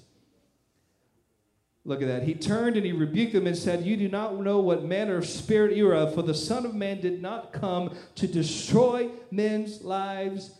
Look 1.85 2.01
at 2.01 2.09
that. 2.09 2.23
He 2.23 2.35
turned 2.35 2.77
and 2.77 2.87
he 2.87 2.93
rebuked 2.93 3.33
them 3.33 3.47
and 3.47 3.57
said, 3.57 3.85
You 3.85 3.97
do 3.97 4.09
not 4.09 4.39
know 4.39 4.61
what 4.61 4.85
manner 4.85 5.17
of 5.17 5.27
spirit 5.27 5.77
you 5.77 5.89
are 5.89 5.95
of, 5.95 6.15
for 6.15 6.23
the 6.23 6.35
Son 6.35 6.65
of 6.65 6.75
Man 6.75 7.01
did 7.01 7.21
not 7.21 7.53
come 7.53 7.97
to 8.17 8.29
destroy 8.29 9.11
men's 9.31 9.83
lives, 9.83 10.53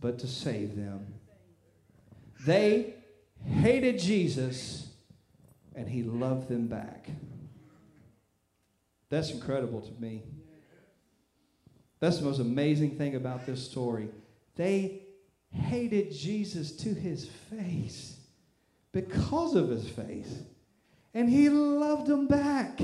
but 0.00 0.20
to 0.20 0.28
save 0.28 0.76
them. 0.76 1.14
They 2.46 2.94
hated 3.44 3.98
Jesus, 3.98 4.88
and 5.74 5.88
he 5.88 6.04
loved 6.04 6.48
them 6.48 6.68
back. 6.68 7.08
That's 9.10 9.30
incredible 9.30 9.80
to 9.80 9.92
me. 10.00 10.22
That's 11.98 12.18
the 12.18 12.24
most 12.24 12.40
amazing 12.40 12.96
thing 12.98 13.16
about 13.16 13.46
this 13.46 13.64
story. 13.64 14.08
They 14.56 15.02
hated 15.50 16.12
Jesus 16.12 16.72
to 16.78 16.94
his 16.94 17.28
face 17.50 18.11
because 18.92 19.54
of 19.54 19.68
his 19.68 19.88
faith. 19.88 20.46
And 21.14 21.28
he 21.28 21.48
loved 21.48 22.06
them 22.06 22.26
back. 22.26 22.80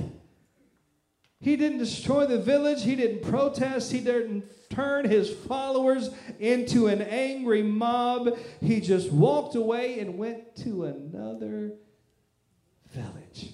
He 1.40 1.56
didn't 1.56 1.78
destroy 1.78 2.26
the 2.26 2.38
village. 2.38 2.82
He 2.82 2.96
didn't 2.96 3.22
protest. 3.22 3.92
He 3.92 4.00
didn't 4.00 4.44
turn 4.70 5.08
his 5.08 5.30
followers 5.30 6.10
into 6.38 6.88
an 6.88 7.00
angry 7.00 7.62
mob. 7.62 8.36
He 8.60 8.80
just 8.80 9.12
walked 9.12 9.54
away 9.54 10.00
and 10.00 10.18
went 10.18 10.56
to 10.56 10.84
another 10.84 11.74
village. 12.90 13.52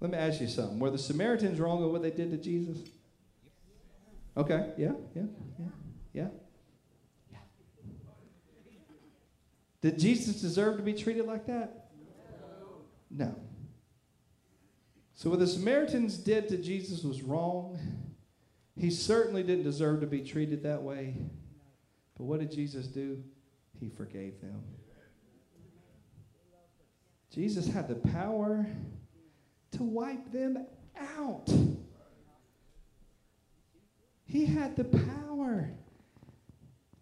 Let 0.00 0.12
me 0.12 0.16
ask 0.16 0.40
you 0.40 0.48
something. 0.48 0.78
Were 0.78 0.90
the 0.90 0.98
Samaritans 0.98 1.60
wrong 1.60 1.82
with 1.82 1.92
what 1.92 2.02
they 2.02 2.10
did 2.10 2.30
to 2.30 2.38
Jesus? 2.38 2.78
Okay, 4.36 4.72
yeah, 4.78 4.92
yeah, 5.14 5.22
yeah, 5.58 5.66
yeah. 6.14 6.22
yeah. 6.22 6.28
Did 9.80 9.98
Jesus 9.98 10.40
deserve 10.40 10.76
to 10.76 10.82
be 10.82 10.92
treated 10.92 11.26
like 11.26 11.46
that? 11.46 11.86
No. 13.10 13.34
So, 15.14 15.30
what 15.30 15.38
the 15.38 15.46
Samaritans 15.46 16.16
did 16.16 16.48
to 16.48 16.56
Jesus 16.56 17.02
was 17.02 17.22
wrong. 17.22 17.78
He 18.76 18.90
certainly 18.90 19.42
didn't 19.42 19.64
deserve 19.64 20.00
to 20.00 20.06
be 20.06 20.20
treated 20.20 20.62
that 20.62 20.82
way. 20.82 21.16
But 22.16 22.24
what 22.24 22.40
did 22.40 22.50
Jesus 22.50 22.86
do? 22.86 23.22
He 23.78 23.88
forgave 23.88 24.40
them. 24.40 24.62
Jesus 27.30 27.66
had 27.66 27.88
the 27.88 27.94
power 27.94 28.66
to 29.72 29.82
wipe 29.82 30.32
them 30.32 30.66
out. 31.18 31.48
He 34.24 34.46
had 34.46 34.76
the 34.76 34.84
power 34.84 35.70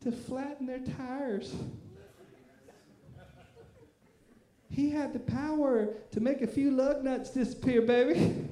to 0.01 0.12
flatten 0.12 0.67
their 0.67 0.81
tires. 0.81 1.55
He 4.79 4.91
had 4.91 5.12
the 5.12 5.19
power 5.19 5.88
to 6.12 6.21
make 6.21 6.41
a 6.41 6.47
few 6.47 6.71
lug 6.71 7.03
nuts 7.03 7.31
disappear, 7.31 7.83
baby. 7.83 8.47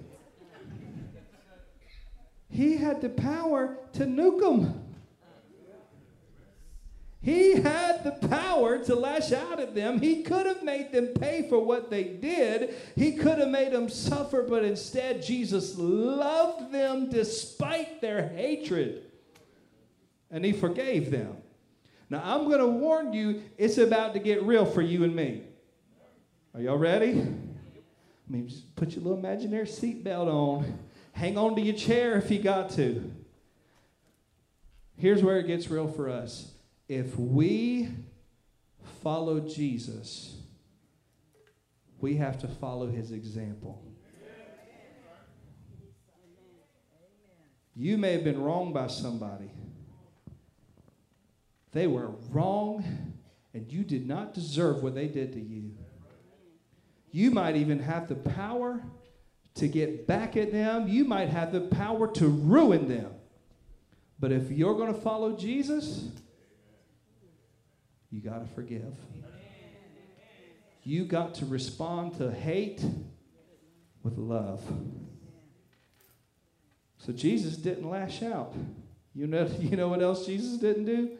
he 2.50 2.76
had 2.76 3.00
the 3.00 3.10
power 3.10 3.78
to 3.92 4.06
nuke 4.06 4.40
them. 4.40 4.82
He 7.22 7.52
had 7.52 8.02
the 8.02 8.10
power 8.28 8.76
to 8.86 8.96
lash 8.96 9.30
out 9.30 9.60
at 9.60 9.76
them. 9.76 10.00
He 10.00 10.24
could 10.24 10.46
have 10.46 10.64
made 10.64 10.90
them 10.90 11.14
pay 11.14 11.48
for 11.48 11.64
what 11.64 11.90
they 11.90 12.02
did. 12.02 12.74
He 12.96 13.12
could 13.12 13.38
have 13.38 13.50
made 13.50 13.70
them 13.70 13.88
suffer, 13.88 14.42
but 14.42 14.64
instead, 14.64 15.22
Jesus 15.22 15.78
loved 15.78 16.72
them 16.72 17.08
despite 17.08 18.00
their 18.00 18.30
hatred. 18.30 19.04
And 20.32 20.44
He 20.44 20.50
forgave 20.50 21.12
them. 21.12 21.36
Now, 22.10 22.20
I'm 22.24 22.48
going 22.48 22.58
to 22.58 22.66
warn 22.66 23.12
you, 23.12 23.44
it's 23.56 23.78
about 23.78 24.12
to 24.14 24.18
get 24.18 24.42
real 24.42 24.66
for 24.66 24.82
you 24.82 25.04
and 25.04 25.14
me. 25.14 25.44
Are 26.56 26.62
y'all 26.62 26.78
ready? 26.78 27.20
I 27.20 28.32
mean, 28.32 28.48
just 28.48 28.74
put 28.76 28.92
your 28.92 29.02
little 29.02 29.18
imaginary 29.18 29.66
seatbelt 29.66 30.26
on. 30.26 30.78
Hang 31.12 31.36
on 31.36 31.54
to 31.54 31.60
your 31.60 31.74
chair 31.74 32.16
if 32.16 32.30
you 32.30 32.38
got 32.38 32.70
to. 32.70 33.12
Here's 34.96 35.22
where 35.22 35.38
it 35.38 35.46
gets 35.46 35.68
real 35.68 35.86
for 35.86 36.08
us. 36.08 36.52
If 36.88 37.18
we 37.18 37.90
follow 39.02 39.40
Jesus, 39.40 40.34
we 42.00 42.16
have 42.16 42.38
to 42.38 42.48
follow 42.48 42.86
his 42.86 43.12
example. 43.12 43.84
You 47.74 47.98
may 47.98 48.12
have 48.12 48.24
been 48.24 48.40
wronged 48.40 48.72
by 48.72 48.86
somebody. 48.86 49.50
They 51.72 51.86
were 51.86 52.12
wrong, 52.30 53.12
and 53.52 53.70
you 53.70 53.84
did 53.84 54.08
not 54.08 54.32
deserve 54.32 54.82
what 54.82 54.94
they 54.94 55.08
did 55.08 55.34
to 55.34 55.40
you. 55.40 55.72
You 57.16 57.30
might 57.30 57.56
even 57.56 57.78
have 57.78 58.08
the 58.08 58.14
power 58.14 58.82
to 59.54 59.68
get 59.68 60.06
back 60.06 60.36
at 60.36 60.52
them. 60.52 60.86
You 60.86 61.06
might 61.06 61.30
have 61.30 61.50
the 61.50 61.62
power 61.62 62.12
to 62.12 62.28
ruin 62.28 62.88
them. 62.88 63.10
But 64.20 64.32
if 64.32 64.50
you're 64.50 64.74
going 64.74 64.92
to 64.92 65.00
follow 65.00 65.34
Jesus, 65.34 66.10
you 68.10 68.20
got 68.20 68.46
to 68.46 68.54
forgive. 68.54 68.92
You 70.82 71.06
got 71.06 71.36
to 71.36 71.46
respond 71.46 72.18
to 72.18 72.30
hate 72.30 72.84
with 74.02 74.18
love. 74.18 74.62
So 76.98 77.14
Jesus 77.14 77.56
didn't 77.56 77.88
lash 77.88 78.22
out. 78.22 78.54
You 79.14 79.26
know, 79.26 79.48
you 79.58 79.74
know 79.74 79.88
what 79.88 80.02
else 80.02 80.26
Jesus 80.26 80.58
didn't 80.58 80.84
do? 80.84 81.16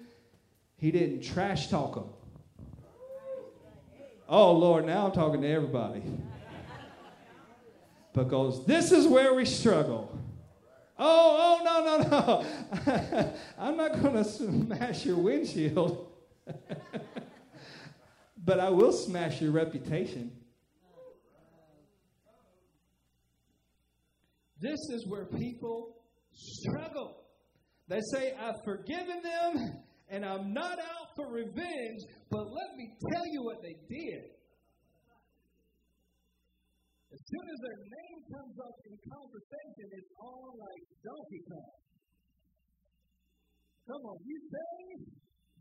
He 0.77 0.91
didn't 0.91 1.23
trash 1.23 1.69
talk 1.69 1.95
them. 1.95 2.11
Oh, 4.29 4.53
Lord, 4.53 4.87
now 4.87 5.07
I'm 5.07 5.13
talking 5.13 5.41
to 5.43 5.49
everybody. 5.49 6.03
Because 8.13 8.65
this 8.67 8.91
is 8.93 9.07
where 9.07 9.35
we 9.35 9.45
struggle. 9.45 10.19
Oh, 10.99 11.59
oh, 11.61 11.65
no, 11.65 11.85
no, 11.87 12.09
no. 12.09 13.33
I'm 13.59 13.77
not 13.77 14.01
going 14.03 14.15
to 14.15 14.25
smash 14.25 15.05
your 15.05 15.17
windshield. 15.17 16.11
but 18.45 18.59
I 18.59 18.71
will 18.71 18.93
smash 18.93 19.41
your 19.41 19.53
reputation. 19.53 20.33
This 24.59 24.81
is 24.91 25.07
where 25.07 25.27
people 25.27 25.97
struggle. 26.33 27.25
They 27.89 28.01
say, 28.13 28.35
I've 28.41 28.65
forgiven 28.65 29.23
them 29.23 29.77
and 30.09 30.25
I'm 30.25 30.55
not 30.55 30.79
out 30.79 31.09
for 31.17 31.27
revenge, 31.33 32.03
but 32.31 32.47
let 32.47 32.71
me 32.77 32.87
tell 33.11 33.27
you 33.27 33.43
what 33.43 33.59
they 33.63 33.75
did. 33.91 34.23
As 37.11 37.21
soon 37.27 37.47
as 37.49 37.59
their 37.65 37.81
name 37.81 38.21
comes 38.29 38.57
up 38.61 38.77
in 38.87 38.95
conversation, 39.09 39.87
it's 39.99 40.13
all 40.21 40.53
like 40.53 40.85
Donkey 41.03 41.43
Kong. 41.49 41.75
Come 43.87 44.03
on, 44.03 44.19
you 44.27 44.39
say 44.51 44.71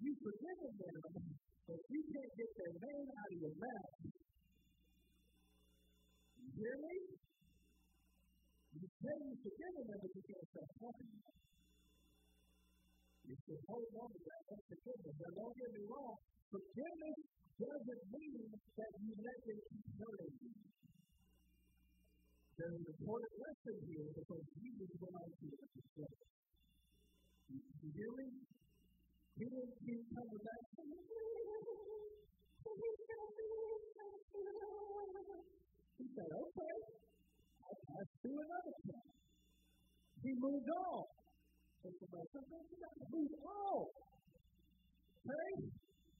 you've 0.01 0.21
forgiven 0.21 0.73
them, 0.77 0.99
but 1.65 1.79
you 1.89 2.01
can't 2.05 2.33
get 2.37 2.49
their 2.57 2.73
name 2.85 3.07
out 3.07 3.29
of 3.33 3.37
your 3.39 3.55
mouth. 3.55 3.97
You 6.37 6.49
hear 6.59 6.77
me? 6.85 6.95
You 8.75 8.87
say 8.99 9.15
you've 9.25 9.41
forgiven 9.45 9.83
them, 9.89 9.99
but 10.01 10.11
you 10.11 10.23
can't 10.25 10.47
stop 10.53 10.69
talking 10.75 11.09
about 11.17 11.44
you 13.25 13.35
should 13.41 13.61
hold 13.65 13.89
on 13.97 14.09
to 14.13 14.21
that 14.21 14.43
unforgiveness. 14.53 15.15
Now, 15.17 15.31
don't 15.33 15.55
get 15.57 15.69
me 15.73 15.81
wrong. 15.89 16.15
Forgiveness 16.53 17.17
doesn't 17.57 18.03
mean 18.13 18.45
that 18.53 18.91
you 19.01 19.11
let 19.17 19.37
them 19.45 19.59
keep 19.65 19.87
hurting 19.97 20.35
you. 20.45 20.53
There's 22.55 22.71
an 22.71 22.87
important 22.87 23.33
lesson 23.35 23.75
here 23.89 24.09
because 24.15 24.43
Jesus 24.55 24.91
went 25.01 25.15
on 25.19 25.27
to 25.27 25.47
it. 25.51 25.69
You 27.49 27.89
hear 27.93 28.11
me? 28.15 28.27
He 29.35 29.45
didn't 29.49 29.75
keep 29.83 30.01
coming 30.15 30.41
back. 30.45 30.63
He 35.95 36.05
said, 36.15 36.31
okay, 36.31 36.75
let's 37.91 38.15
do 38.23 38.31
another 38.31 38.75
thing. 38.85 39.07
He 40.23 40.31
moved 40.39 40.69
on. 40.69 41.14
Sometimes 42.05 42.65
you 42.69 42.77
got 42.77 42.93
to 42.93 43.05
on. 43.45 43.85
Okay? 45.25 45.51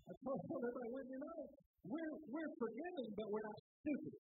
I 0.06 0.13
told 0.21 0.62
everybody, 0.65 1.13
you 1.13 1.19
know, 1.21 1.39
we're, 1.86 2.15
we're 2.26 2.54
forgiving, 2.58 3.10
but 3.13 3.28
we're 3.30 3.45
not 3.45 3.60
stupid. 3.86 4.17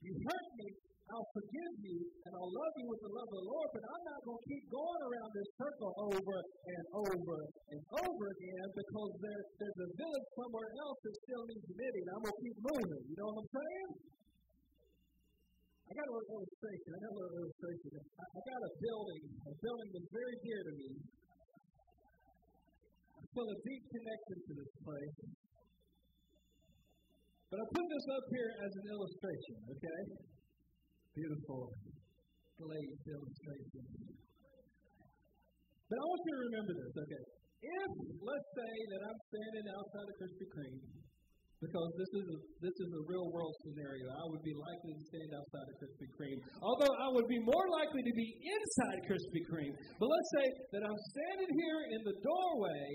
You 0.00 0.12
hurt 0.16 0.48
me, 0.60 0.68
I'll 1.12 1.30
forgive 1.32 1.74
you, 1.84 1.98
and 2.24 2.32
I'll 2.36 2.52
love 2.52 2.74
you 2.80 2.86
with 2.88 3.00
the 3.04 3.12
love 3.12 3.28
of 3.32 3.36
the 3.40 3.48
Lord, 3.48 3.68
but 3.72 3.84
I'm 3.84 4.04
not 4.04 4.20
going 4.24 4.40
to 4.40 4.46
keep 4.48 4.64
going 4.68 5.02
around 5.08 5.30
this 5.32 5.50
circle 5.60 5.92
over 6.08 6.36
and 6.40 6.84
over 7.00 7.36
and 7.72 7.82
over 8.00 8.24
again 8.32 8.66
because 8.76 9.12
there, 9.24 9.42
there's 9.60 9.80
a 9.80 9.90
village 9.96 10.28
somewhere 10.36 10.70
else 10.84 10.98
that 11.04 11.14
still 11.24 11.44
needs 11.48 11.68
knitting. 11.68 12.06
I'm 12.12 12.22
going 12.24 12.36
to 12.36 12.42
keep 12.44 12.58
moving. 12.60 13.02
You 13.08 13.16
know 13.16 13.28
what 13.32 13.38
I'm 13.40 13.50
saying? 13.56 13.90
I 15.90 15.92
got 15.98 16.06
a 16.06 16.14
little 16.14 16.38
illustration. 16.38 16.88
I 16.94 16.98
got 17.02 17.10
a 17.10 17.18
little 17.18 17.36
illustration. 17.42 17.90
I, 17.98 18.40
got 18.46 18.60
a 18.62 18.72
building, 18.78 19.22
a 19.42 19.54
building 19.58 19.90
that's 19.90 20.10
very 20.14 20.36
dear 20.38 20.60
to 20.70 20.72
me. 20.78 20.90
I 23.18 23.22
feel 23.34 23.48
a 23.50 23.58
deep 23.58 23.82
connection 23.90 24.36
to 24.38 24.52
this 24.54 24.72
place. 24.86 25.16
But 27.50 27.58
I 27.58 27.64
put 27.74 27.86
this 27.90 28.06
up 28.06 28.24
here 28.30 28.50
as 28.62 28.70
an 28.70 28.86
illustration, 28.86 29.56
okay? 29.66 30.00
Beautiful 31.18 31.74
glazed 32.54 33.04
illustration. 33.10 33.82
But 35.90 35.96
I 35.98 36.04
want 36.06 36.22
you 36.22 36.32
to 36.38 36.42
remember 36.54 36.72
this, 36.86 36.94
okay? 37.02 37.24
If, 37.66 37.90
let's 38.22 38.48
say, 38.54 38.74
that 38.94 39.00
I'm 39.10 39.20
standing 39.26 39.66
outside 39.74 40.06
of 40.06 40.14
Krispy 40.22 40.46
Kreme 40.54 41.09
because 41.60 41.92
this 42.00 42.12
is 42.16 42.24
a, 42.24 42.38
this 42.64 42.76
is 42.80 42.90
a 42.96 43.02
real 43.04 43.28
world 43.28 43.52
scenario. 43.68 44.08
I 44.08 44.24
would 44.32 44.40
be 44.40 44.56
likely 44.56 44.96
to 44.96 45.02
stand 45.12 45.30
outside 45.36 45.66
of 45.68 45.74
Krispy 45.76 46.08
Kreme, 46.16 46.40
although 46.64 46.94
I 47.04 47.08
would 47.12 47.28
be 47.28 47.40
more 47.44 47.66
likely 47.76 48.00
to 48.00 48.14
be 48.16 48.28
inside 48.40 48.98
Krispy 49.08 49.44
Kreme. 49.44 49.76
But 50.00 50.08
let's 50.08 50.30
say 50.40 50.46
that 50.72 50.82
I'm 50.88 51.00
standing 51.12 51.52
here 51.52 51.80
in 51.92 52.00
the 52.08 52.16
doorway, 52.24 52.88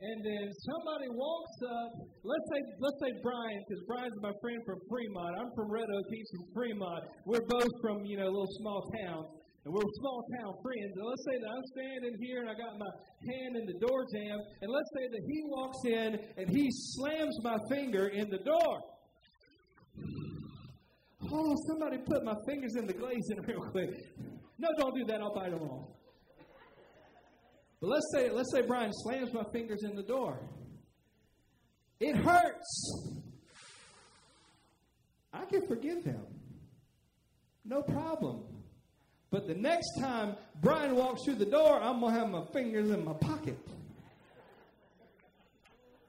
And 0.00 0.24
then 0.24 0.48
somebody 0.64 1.12
walks 1.12 1.58
up. 1.60 1.92
Let's 2.24 2.46
say 2.48 2.60
let's 2.80 3.00
say 3.04 3.12
Brian, 3.20 3.60
because 3.68 3.84
Brian's 3.84 4.16
my 4.24 4.32
friend 4.40 4.60
from 4.64 4.80
Fremont. 4.88 5.32
I'm 5.36 5.52
from 5.52 5.68
Red 5.68 5.84
Oak. 5.92 6.06
He's 6.08 6.30
from 6.32 6.46
Fremont. 6.56 7.04
We're 7.28 7.44
both 7.44 7.68
from 7.84 8.08
you 8.08 8.16
know 8.16 8.32
little 8.32 8.54
small 8.64 8.80
town, 9.04 9.28
and 9.64 9.74
we're 9.74 9.82
small 9.98 10.24
town 10.38 10.54
friends. 10.62 10.92
And 10.96 11.06
let's 11.06 11.24
say 11.24 11.38
that 11.38 11.48
I'm 11.48 11.64
standing 11.72 12.16
here 12.20 12.40
and 12.40 12.48
I 12.48 12.54
got 12.54 12.78
my 12.78 12.90
hand 13.32 13.56
in 13.56 13.66
the 13.66 13.78
door 13.86 14.06
jamb, 14.12 14.40
and 14.62 14.70
let's 14.70 14.90
say 14.96 15.08
that 15.08 15.22
he 15.26 15.42
walks 15.44 15.78
in 15.84 16.18
and 16.36 16.48
he 16.48 16.68
slams 16.70 17.36
my 17.42 17.58
finger 17.68 18.08
in 18.08 18.30
the 18.30 18.38
door. 18.38 18.80
Oh, 21.32 21.54
somebody 21.68 21.98
put 21.98 22.24
my 22.24 22.34
fingers 22.46 22.76
in 22.76 22.86
the 22.86 22.94
glazing 22.94 23.40
real 23.46 23.60
quick. 23.70 23.90
No, 24.58 24.68
don't 24.78 24.94
do 24.94 25.04
that. 25.06 25.20
I'll 25.20 25.34
bite 25.34 25.50
them 25.50 25.62
all. 25.62 25.96
But 27.80 27.88
let's 27.88 28.06
say, 28.14 28.30
let's 28.30 28.50
say 28.52 28.62
Brian 28.66 28.92
slams 28.92 29.32
my 29.32 29.44
fingers 29.52 29.84
in 29.84 29.94
the 29.94 30.02
door. 30.02 30.38
It 31.98 32.16
hurts. 32.16 33.20
I 35.32 35.44
can 35.44 35.66
forgive 35.66 36.04
him. 36.04 36.22
No 37.64 37.82
problem. 37.82 38.44
But 39.30 39.46
the 39.46 39.54
next 39.54 40.00
time 40.00 40.36
Brian 40.60 40.96
walks 40.96 41.24
through 41.24 41.36
the 41.36 41.46
door, 41.46 41.80
I'm 41.80 42.00
going 42.00 42.14
to 42.14 42.20
have 42.20 42.30
my 42.30 42.44
fingers 42.52 42.90
in 42.90 43.04
my 43.04 43.12
pocket. 43.12 43.58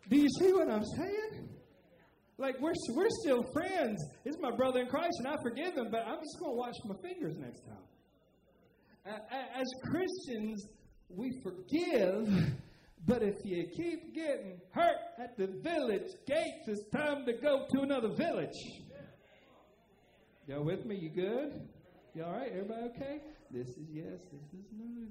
Do 0.10 0.18
you 0.18 0.28
see 0.40 0.52
what 0.52 0.70
I'm 0.70 0.84
saying? 0.98 1.50
Like, 2.38 2.60
we're, 2.60 2.74
we're 2.96 3.10
still 3.24 3.44
friends. 3.54 4.04
Is 4.26 4.36
my 4.42 4.50
brother 4.50 4.80
in 4.80 4.88
Christ, 4.88 5.14
and 5.20 5.28
I 5.28 5.36
forgive 5.44 5.76
him, 5.76 5.90
but 5.92 6.06
I'm 6.08 6.18
just 6.20 6.40
going 6.40 6.54
to 6.54 6.58
watch 6.58 6.76
my 6.86 6.96
fingers 7.02 7.38
next 7.38 7.62
time. 7.62 7.78
As 9.56 9.68
Christians, 9.84 10.68
we 11.10 11.40
forgive, 11.44 12.28
but 13.06 13.22
if 13.22 13.36
you 13.44 13.68
keep 13.76 14.14
getting 14.16 14.60
hurt 14.72 14.98
at 15.20 15.38
the 15.38 15.48
village 15.64 16.10
gates, 16.28 16.68
it's 16.68 16.90
time 16.90 17.26
to 17.26 17.34
go 17.34 17.68
to 17.74 17.82
another 17.82 18.10
village. 18.10 18.58
Y'all 20.48 20.64
with 20.64 20.86
me? 20.86 20.96
You 20.96 21.10
good? 21.10 21.68
You 22.14 22.26
all 22.26 22.34
right? 22.34 22.52
Everybody 22.52 22.88
okay? 22.88 23.22
This 23.52 23.70
is 23.70 23.88
yes, 23.90 24.20
this 24.34 24.60
is 24.60 24.66
no. 24.78 25.02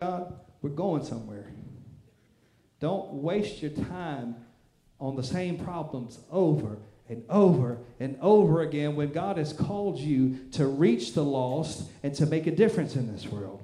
God, 0.00 0.22
uh, 0.22 0.34
we're 0.62 0.70
going 0.70 1.04
somewhere. 1.04 1.53
Don't 2.80 3.12
waste 3.14 3.62
your 3.62 3.70
time 3.70 4.36
on 5.00 5.16
the 5.16 5.22
same 5.22 5.58
problems 5.58 6.18
over 6.30 6.78
and 7.08 7.24
over 7.28 7.78
and 8.00 8.16
over 8.20 8.62
again 8.62 8.96
when 8.96 9.12
God 9.12 9.36
has 9.38 9.52
called 9.52 9.98
you 9.98 10.38
to 10.52 10.66
reach 10.66 11.14
the 11.14 11.24
lost 11.24 11.90
and 12.02 12.14
to 12.14 12.26
make 12.26 12.46
a 12.46 12.50
difference 12.50 12.96
in 12.96 13.12
this 13.12 13.26
world. 13.26 13.62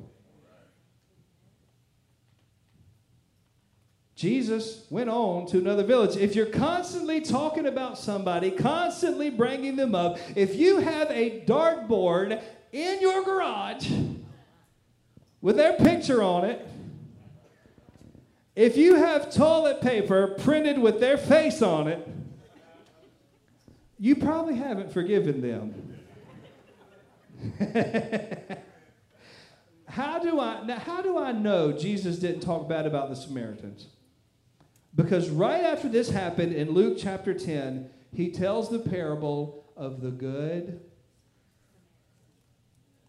Jesus 4.14 4.84
went 4.90 5.08
on 5.08 5.46
to 5.46 5.58
another 5.58 5.82
village. 5.82 6.14
If 6.16 6.36
you're 6.36 6.44
constantly 6.44 7.22
talking 7.22 7.66
about 7.66 7.96
somebody, 7.96 8.50
constantly 8.50 9.30
bringing 9.30 9.76
them 9.76 9.94
up, 9.94 10.18
if 10.36 10.56
you 10.56 10.78
have 10.80 11.10
a 11.10 11.40
dartboard 11.46 12.42
in 12.70 13.00
your 13.00 13.24
garage, 13.24 13.90
with 15.40 15.56
their 15.56 15.72
picture 15.74 16.22
on 16.22 16.44
it. 16.44 16.66
If 18.60 18.76
you 18.76 18.96
have 18.96 19.32
toilet 19.32 19.80
paper 19.80 20.36
printed 20.38 20.78
with 20.78 21.00
their 21.00 21.16
face 21.16 21.62
on 21.62 21.88
it, 21.88 22.06
you 23.98 24.16
probably 24.16 24.56
haven't 24.56 24.92
forgiven 24.92 25.40
them. 25.40 25.96
how 29.88 30.18
do 30.18 30.38
I 30.38 30.62
now, 30.66 30.78
how 30.78 31.00
do 31.00 31.16
I 31.16 31.32
know 31.32 31.72
Jesus 31.72 32.18
didn't 32.18 32.40
talk 32.40 32.68
bad 32.68 32.86
about 32.86 33.08
the 33.08 33.16
Samaritans? 33.16 33.86
Because 34.94 35.30
right 35.30 35.64
after 35.64 35.88
this 35.88 36.10
happened 36.10 36.52
in 36.52 36.72
Luke 36.72 36.98
chapter 37.00 37.32
10, 37.32 37.88
he 38.12 38.30
tells 38.30 38.68
the 38.68 38.80
parable 38.80 39.72
of 39.74 40.02
the 40.02 40.10
good. 40.10 40.82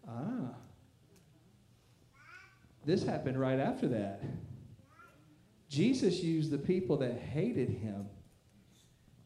Ah. 0.08 0.56
This 2.86 3.04
happened 3.04 3.38
right 3.38 3.60
after 3.60 3.90
that. 3.90 4.24
Jesus 5.72 6.22
used 6.22 6.52
the 6.52 6.58
people 6.58 6.98
that 6.98 7.18
hated 7.18 7.70
him, 7.70 8.08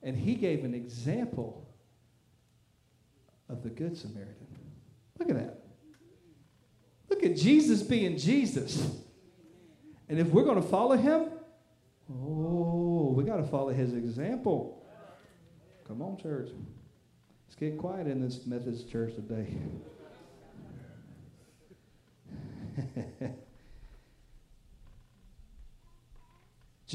and 0.04 0.16
he 0.16 0.36
gave 0.36 0.64
an 0.64 0.76
example 0.76 1.68
of 3.50 3.64
the 3.64 3.70
Good 3.70 3.98
Samaritan. 3.98 4.46
Look 5.18 5.32
at 5.32 5.38
that. 5.38 5.66
Look 7.10 7.24
at 7.24 7.36
Jesus 7.36 7.82
being 7.82 8.16
Jesus. 8.20 8.96
And 10.08 10.20
if 10.20 10.28
we're 10.28 10.44
going 10.44 10.62
to 10.62 10.68
follow 10.68 10.96
him, 10.96 11.30
oh, 12.14 13.12
we 13.18 13.24
got 13.24 13.38
to 13.38 13.48
follow 13.48 13.74
his 13.74 13.94
example. 13.94 14.86
Come 15.88 16.04
on, 16.04 16.16
church. 16.18 16.50
Let's 17.48 17.56
get 17.60 17.76
quiet 17.80 18.06
in 18.06 18.22
this 18.22 18.46
Methodist 18.46 18.88
church 18.88 19.16
today. 19.16 19.48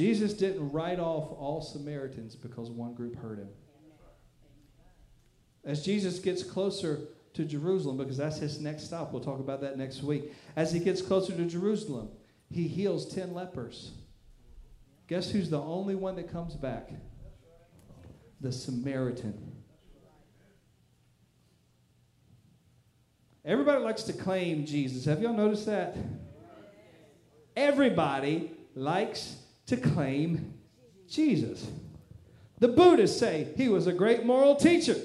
Jesus 0.00 0.32
didn't 0.32 0.72
write 0.72 0.98
off 0.98 1.30
all 1.38 1.60
Samaritans 1.60 2.34
because 2.34 2.70
one 2.70 2.94
group 2.94 3.20
hurt 3.20 3.38
him. 3.38 3.50
As 5.62 5.84
Jesus 5.84 6.18
gets 6.18 6.42
closer 6.42 7.00
to 7.34 7.44
Jerusalem, 7.44 7.98
because 7.98 8.16
that's 8.16 8.38
his 8.38 8.60
next 8.60 8.84
stop, 8.84 9.12
we'll 9.12 9.22
talk 9.22 9.40
about 9.40 9.60
that 9.60 9.76
next 9.76 10.02
week. 10.02 10.32
As 10.56 10.72
he 10.72 10.80
gets 10.80 11.02
closer 11.02 11.34
to 11.34 11.44
Jerusalem, 11.44 12.08
he 12.48 12.66
heals 12.66 13.14
10 13.14 13.34
lepers. 13.34 13.90
Guess 15.06 15.32
who's 15.32 15.50
the 15.50 15.60
only 15.60 15.96
one 15.96 16.16
that 16.16 16.32
comes 16.32 16.54
back? 16.54 16.88
The 18.40 18.52
Samaritan. 18.52 19.52
Everybody 23.44 23.84
likes 23.84 24.04
to 24.04 24.14
claim 24.14 24.64
Jesus. 24.64 25.04
Have 25.04 25.20
y'all 25.20 25.34
noticed 25.34 25.66
that? 25.66 25.94
Everybody 27.54 28.52
likes 28.74 29.36
to 29.70 29.76
claim 29.76 30.52
Jesus. 31.08 31.64
The 32.58 32.66
Buddhists 32.66 33.20
say 33.20 33.46
he 33.56 33.68
was 33.68 33.86
a 33.86 33.92
great 33.92 34.26
moral 34.26 34.56
teacher. 34.56 34.96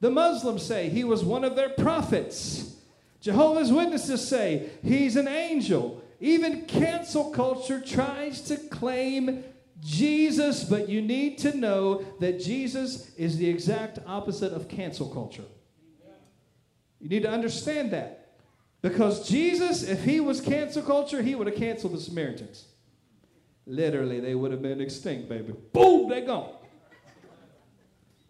The 0.00 0.10
Muslims 0.10 0.62
say 0.62 0.88
he 0.88 1.04
was 1.04 1.22
one 1.22 1.44
of 1.44 1.56
their 1.56 1.68
prophets. 1.68 2.74
Jehovah's 3.20 3.70
Witnesses 3.70 4.26
say 4.26 4.70
he's 4.82 5.16
an 5.16 5.28
angel. 5.28 6.02
Even 6.20 6.62
cancel 6.62 7.32
culture 7.32 7.80
tries 7.80 8.40
to 8.42 8.56
claim 8.56 9.44
Jesus, 9.80 10.64
but 10.64 10.88
you 10.88 11.02
need 11.02 11.36
to 11.38 11.54
know 11.54 12.02
that 12.18 12.40
Jesus 12.40 13.14
is 13.16 13.36
the 13.36 13.48
exact 13.50 13.98
opposite 14.06 14.54
of 14.54 14.68
cancel 14.68 15.08
culture. 15.10 15.44
You 16.98 17.10
need 17.10 17.24
to 17.24 17.30
understand 17.30 17.90
that. 17.90 18.36
Because 18.80 19.28
Jesus, 19.28 19.82
if 19.82 20.04
he 20.04 20.18
was 20.18 20.40
cancel 20.40 20.82
culture, 20.82 21.20
he 21.20 21.34
would 21.34 21.46
have 21.46 21.56
canceled 21.56 21.92
the 21.92 22.00
Samaritans. 22.00 22.68
Literally, 23.66 24.20
they 24.20 24.34
would 24.34 24.50
have 24.50 24.62
been 24.62 24.80
extinct, 24.80 25.28
baby. 25.28 25.54
Boom, 25.72 26.08
they 26.08 26.22
gone. 26.22 26.52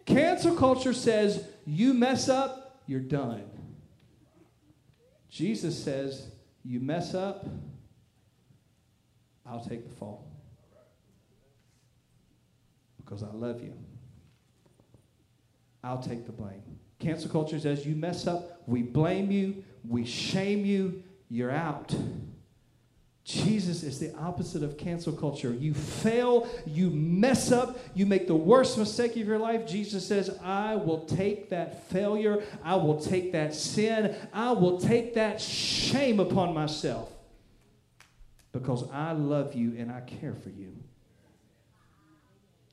Cancel 0.05 0.55
culture 0.55 0.93
says 0.93 1.47
you 1.65 1.93
mess 1.93 2.29
up, 2.29 2.81
you're 2.87 2.99
done. 2.99 3.49
Jesus 5.29 5.81
says, 5.81 6.27
you 6.63 6.79
mess 6.79 7.13
up, 7.13 7.47
I'll 9.45 9.63
take 9.63 9.89
the 9.89 9.95
fall. 9.95 10.27
Because 12.97 13.23
I 13.23 13.31
love 13.33 13.61
you. 13.61 13.73
I'll 15.83 16.01
take 16.01 16.25
the 16.25 16.31
blame. 16.31 16.61
Cancel 16.99 17.29
culture 17.29 17.59
says 17.59 17.85
you 17.85 17.95
mess 17.95 18.27
up, 18.27 18.61
we 18.67 18.81
blame 18.81 19.31
you, 19.31 19.63
we 19.87 20.05
shame 20.05 20.65
you, 20.65 21.03
you're 21.29 21.51
out. 21.51 21.93
Jesus 23.23 23.83
is 23.83 23.99
the 23.99 24.13
opposite 24.17 24.63
of 24.63 24.77
cancel 24.77 25.13
culture. 25.13 25.53
You 25.53 25.73
fail, 25.73 26.49
you 26.65 26.89
mess 26.89 27.53
up, 27.53 27.79
you 27.95 28.05
make 28.05 28.27
the 28.27 28.35
worst 28.35 28.77
mistake 28.77 29.11
of 29.11 29.25
your 29.25 29.39
life. 29.39 29.65
Jesus 29.65 30.05
says, 30.05 30.37
I 30.43 30.75
will 30.75 31.05
take 31.05 31.49
that 31.49 31.87
failure, 31.89 32.43
I 32.63 32.75
will 32.75 32.99
take 32.99 33.31
that 33.31 33.55
sin, 33.55 34.15
I 34.33 34.51
will 34.51 34.77
take 34.77 35.13
that 35.13 35.39
shame 35.39 36.19
upon 36.19 36.53
myself 36.53 37.09
because 38.51 38.89
I 38.91 39.13
love 39.13 39.55
you 39.55 39.73
and 39.77 39.89
I 39.89 40.01
care 40.01 40.35
for 40.35 40.49
you. 40.49 40.75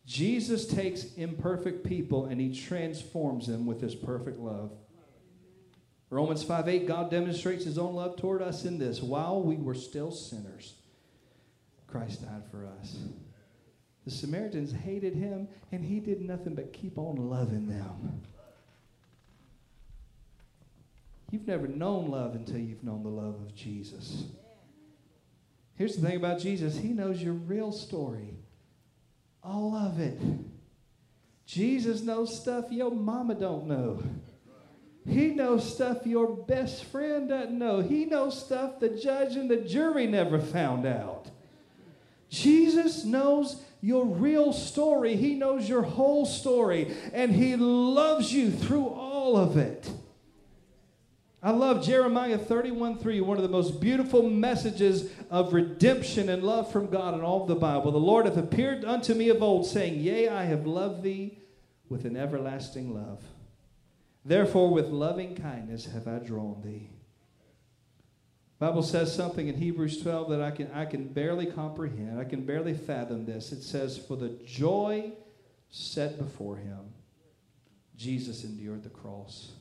Jesus 0.04 0.66
takes 0.66 1.14
imperfect 1.14 1.84
people 1.84 2.26
and 2.26 2.40
he 2.40 2.52
transforms 2.52 3.46
them 3.46 3.66
with 3.66 3.80
his 3.80 3.94
perfect 3.94 4.40
love. 4.40 4.72
Romans 6.10 6.42
5 6.42 6.68
8, 6.68 6.86
God 6.86 7.10
demonstrates 7.10 7.64
his 7.64 7.78
own 7.78 7.94
love 7.94 8.16
toward 8.16 8.42
us 8.42 8.64
in 8.64 8.78
this 8.78 9.00
while 9.00 9.40
we 9.40 9.56
were 9.56 9.74
still 9.74 10.10
sinners, 10.10 10.74
Christ 11.86 12.22
died 12.22 12.42
for 12.50 12.66
us. 12.66 12.98
The 14.04 14.10
Samaritans 14.10 14.72
hated 14.72 15.14
him, 15.14 15.48
and 15.70 15.84
he 15.84 16.00
did 16.00 16.20
nothing 16.20 16.54
but 16.54 16.72
keep 16.72 16.98
on 16.98 17.16
loving 17.16 17.68
them. 17.68 18.22
You've 21.30 21.46
never 21.46 21.68
known 21.68 22.10
love 22.10 22.34
until 22.34 22.58
you've 22.58 22.82
known 22.82 23.04
the 23.04 23.08
love 23.08 23.36
of 23.36 23.54
Jesus. 23.54 24.24
Here's 25.76 25.96
the 25.96 26.06
thing 26.06 26.16
about 26.16 26.40
Jesus 26.40 26.76
He 26.76 26.88
knows 26.88 27.22
your 27.22 27.34
real 27.34 27.70
story, 27.70 28.34
all 29.42 29.74
of 29.74 30.00
it. 30.00 30.18
Jesus 31.46 32.02
knows 32.02 32.38
stuff 32.40 32.66
your 32.70 32.90
mama 32.90 33.34
don't 33.34 33.66
know. 33.66 34.02
He 35.06 35.28
knows 35.28 35.74
stuff 35.74 36.06
your 36.06 36.28
best 36.28 36.84
friend 36.84 37.28
doesn't 37.28 37.58
know. 37.58 37.80
He 37.80 38.04
knows 38.04 38.38
stuff 38.38 38.80
the 38.80 38.90
judge 38.90 39.36
and 39.36 39.50
the 39.50 39.56
jury 39.56 40.06
never 40.06 40.38
found 40.38 40.86
out. 40.86 41.26
Jesus 42.28 43.04
knows 43.04 43.62
your 43.80 44.04
real 44.04 44.52
story. 44.52 45.16
He 45.16 45.34
knows 45.34 45.68
your 45.68 45.82
whole 45.82 46.26
story, 46.26 46.94
and 47.12 47.32
He 47.32 47.56
loves 47.56 48.32
you 48.32 48.50
through 48.50 48.88
all 48.88 49.36
of 49.36 49.56
it. 49.56 49.90
I 51.42 51.52
love 51.52 51.82
Jeremiah 51.82 52.36
31 52.36 52.98
3, 52.98 53.22
one 53.22 53.38
of 53.38 53.42
the 53.42 53.48
most 53.48 53.80
beautiful 53.80 54.28
messages 54.28 55.10
of 55.30 55.54
redemption 55.54 56.28
and 56.28 56.44
love 56.44 56.70
from 56.70 56.88
God 56.88 57.14
in 57.14 57.22
all 57.22 57.42
of 57.42 57.48
the 57.48 57.54
Bible. 57.54 57.90
The 57.90 57.98
Lord 57.98 58.26
hath 58.26 58.36
appeared 58.36 58.84
unto 58.84 59.14
me 59.14 59.30
of 59.30 59.42
old, 59.42 59.66
saying, 59.66 59.98
Yea, 59.98 60.28
I 60.28 60.44
have 60.44 60.66
loved 60.66 61.02
thee 61.02 61.38
with 61.88 62.04
an 62.04 62.16
everlasting 62.16 62.94
love. 62.94 63.22
Therefore, 64.24 64.70
with 64.70 64.86
loving 64.86 65.34
kindness 65.34 65.86
have 65.86 66.06
I 66.06 66.18
drawn 66.18 66.62
thee. 66.62 66.90
Bible 68.58 68.82
says 68.82 69.14
something 69.14 69.48
in 69.48 69.56
Hebrews 69.56 70.02
12 70.02 70.30
that 70.30 70.42
I 70.42 70.50
can, 70.50 70.70
I 70.72 70.84
can 70.84 71.08
barely 71.08 71.46
comprehend. 71.46 72.20
I 72.20 72.24
can 72.24 72.44
barely 72.44 72.74
fathom 72.74 73.24
this. 73.24 73.52
It 73.52 73.62
says, 73.62 73.96
For 73.96 74.16
the 74.16 74.36
joy 74.44 75.12
set 75.70 76.18
before 76.18 76.56
him, 76.56 76.92
Jesus 77.96 78.44
endured 78.44 78.82
the 78.82 78.90
cross 78.90 79.52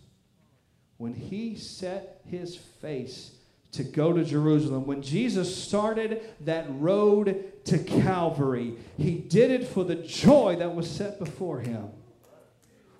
when 0.99 1.13
he 1.13 1.55
set 1.55 2.21
his 2.25 2.57
face 2.57 3.31
to 3.71 3.83
go 3.85 4.11
to 4.11 4.25
Jerusalem, 4.25 4.85
when 4.85 5.01
Jesus 5.01 5.63
started 5.63 6.21
that 6.41 6.65
road 6.71 7.53
to 7.65 7.77
Calvary, 7.77 8.75
he 8.97 9.13
did 9.15 9.49
it 9.49 9.65
for 9.65 9.85
the 9.85 9.95
joy 9.95 10.57
that 10.59 10.75
was 10.75 10.91
set 10.91 11.17
before 11.17 11.61
him. 11.61 11.87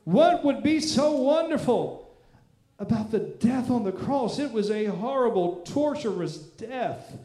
What 0.04 0.44
would 0.44 0.64
be 0.64 0.80
so 0.80 1.12
wonderful 1.12 2.10
about 2.80 3.12
the 3.12 3.20
death 3.20 3.70
on 3.70 3.84
the 3.84 3.92
cross? 3.92 4.40
It 4.40 4.52
was 4.52 4.72
a 4.72 4.86
horrible, 4.86 5.58
torturous 5.66 6.38
death. 6.38 7.18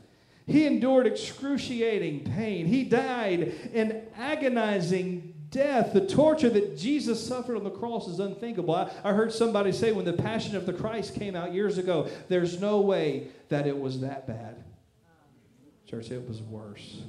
He 0.47 0.67
endured 0.67 1.07
excruciating 1.07 2.25
pain. 2.25 2.67
He 2.67 2.85
died 2.85 3.55
an 3.73 4.03
agonizing 4.17 5.35
death, 5.55 5.93
the 5.93 6.05
torture 6.05 6.51
that 6.51 6.77
Jesus 6.77 7.25
suffered 7.25 7.57
on 7.57 7.63
the 7.63 7.71
cross 7.71 8.09
is 8.09 8.19
unthinkable. 8.19 8.75
I, 8.75 8.91
I, 9.05 9.13
heard 9.13 9.33
somebody 9.33 9.71
say 9.71 9.93
when 9.93 10.05
the 10.05 10.13
Passion 10.13 10.57
of 10.57 10.67
the 10.67 10.73
Christ 10.73 11.15
came 11.15 11.37
out 11.37 11.55
years 11.55 11.79
ago, 11.79 12.09
there's 12.29 12.61
no 12.61 12.81
way 12.81 13.29
that 13.51 13.67
it 13.67 13.79
was 13.79 14.01
that 14.01 14.27
bad. 14.27 14.63
Church, 15.89 16.11
it 16.11 16.29
was 16.29 16.43
worse. 16.43 17.03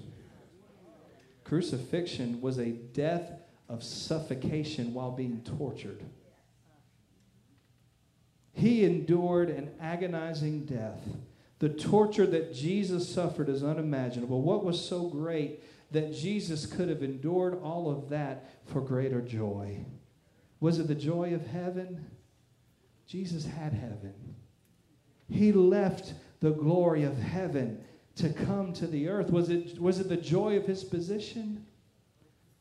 Crucifixion 1.44 2.40
was 2.40 2.60
a 2.60 2.70
death 2.70 3.32
of 3.68 3.84
suffocation 3.84 4.94
while 4.94 5.12
being 5.12 5.42
tortured. 5.58 6.04
He 8.54 8.86
endured 8.86 9.50
an 9.50 9.72
agonizing 9.82 10.66
death. 10.66 11.00
The 11.60 11.70
torture 11.70 12.28
that 12.28 12.54
Jesus 12.54 13.08
suffered 13.08 13.50
is 13.50 13.64
unimaginable. 13.64 14.42
What 14.42 14.64
was 14.64 14.84
so 14.84 15.08
great 15.08 15.64
that 15.92 16.14
Jesus 16.14 16.66
could 16.66 16.90
have 16.90 17.04
endured 17.04 17.62
all 17.62 17.90
of 17.90 18.10
that 18.10 18.50
for 18.66 18.82
greater 18.82 19.22
joy. 19.22 19.86
Was 20.60 20.80
it 20.80 20.88
the 20.88 20.96
joy 20.96 21.34
of 21.34 21.48
heaven? 21.48 22.06
Jesus 23.08 23.46
had 23.46 23.74
heaven. 23.74 24.14
He 25.30 25.52
left 25.52 26.14
the 26.40 26.52
glory 26.52 27.04
of 27.04 27.18
heaven 27.18 27.84
to 28.16 28.30
come 28.30 28.74
to 28.74 28.88
the 28.88 29.08
earth. 29.08 29.32
Was 29.32 29.50
it, 29.50 29.80
was 29.80 30.00
it 30.00 30.10
the 30.10 30.18
joy 30.18 30.58
of 30.58 30.66
his 30.66 30.84
position? 30.84 31.66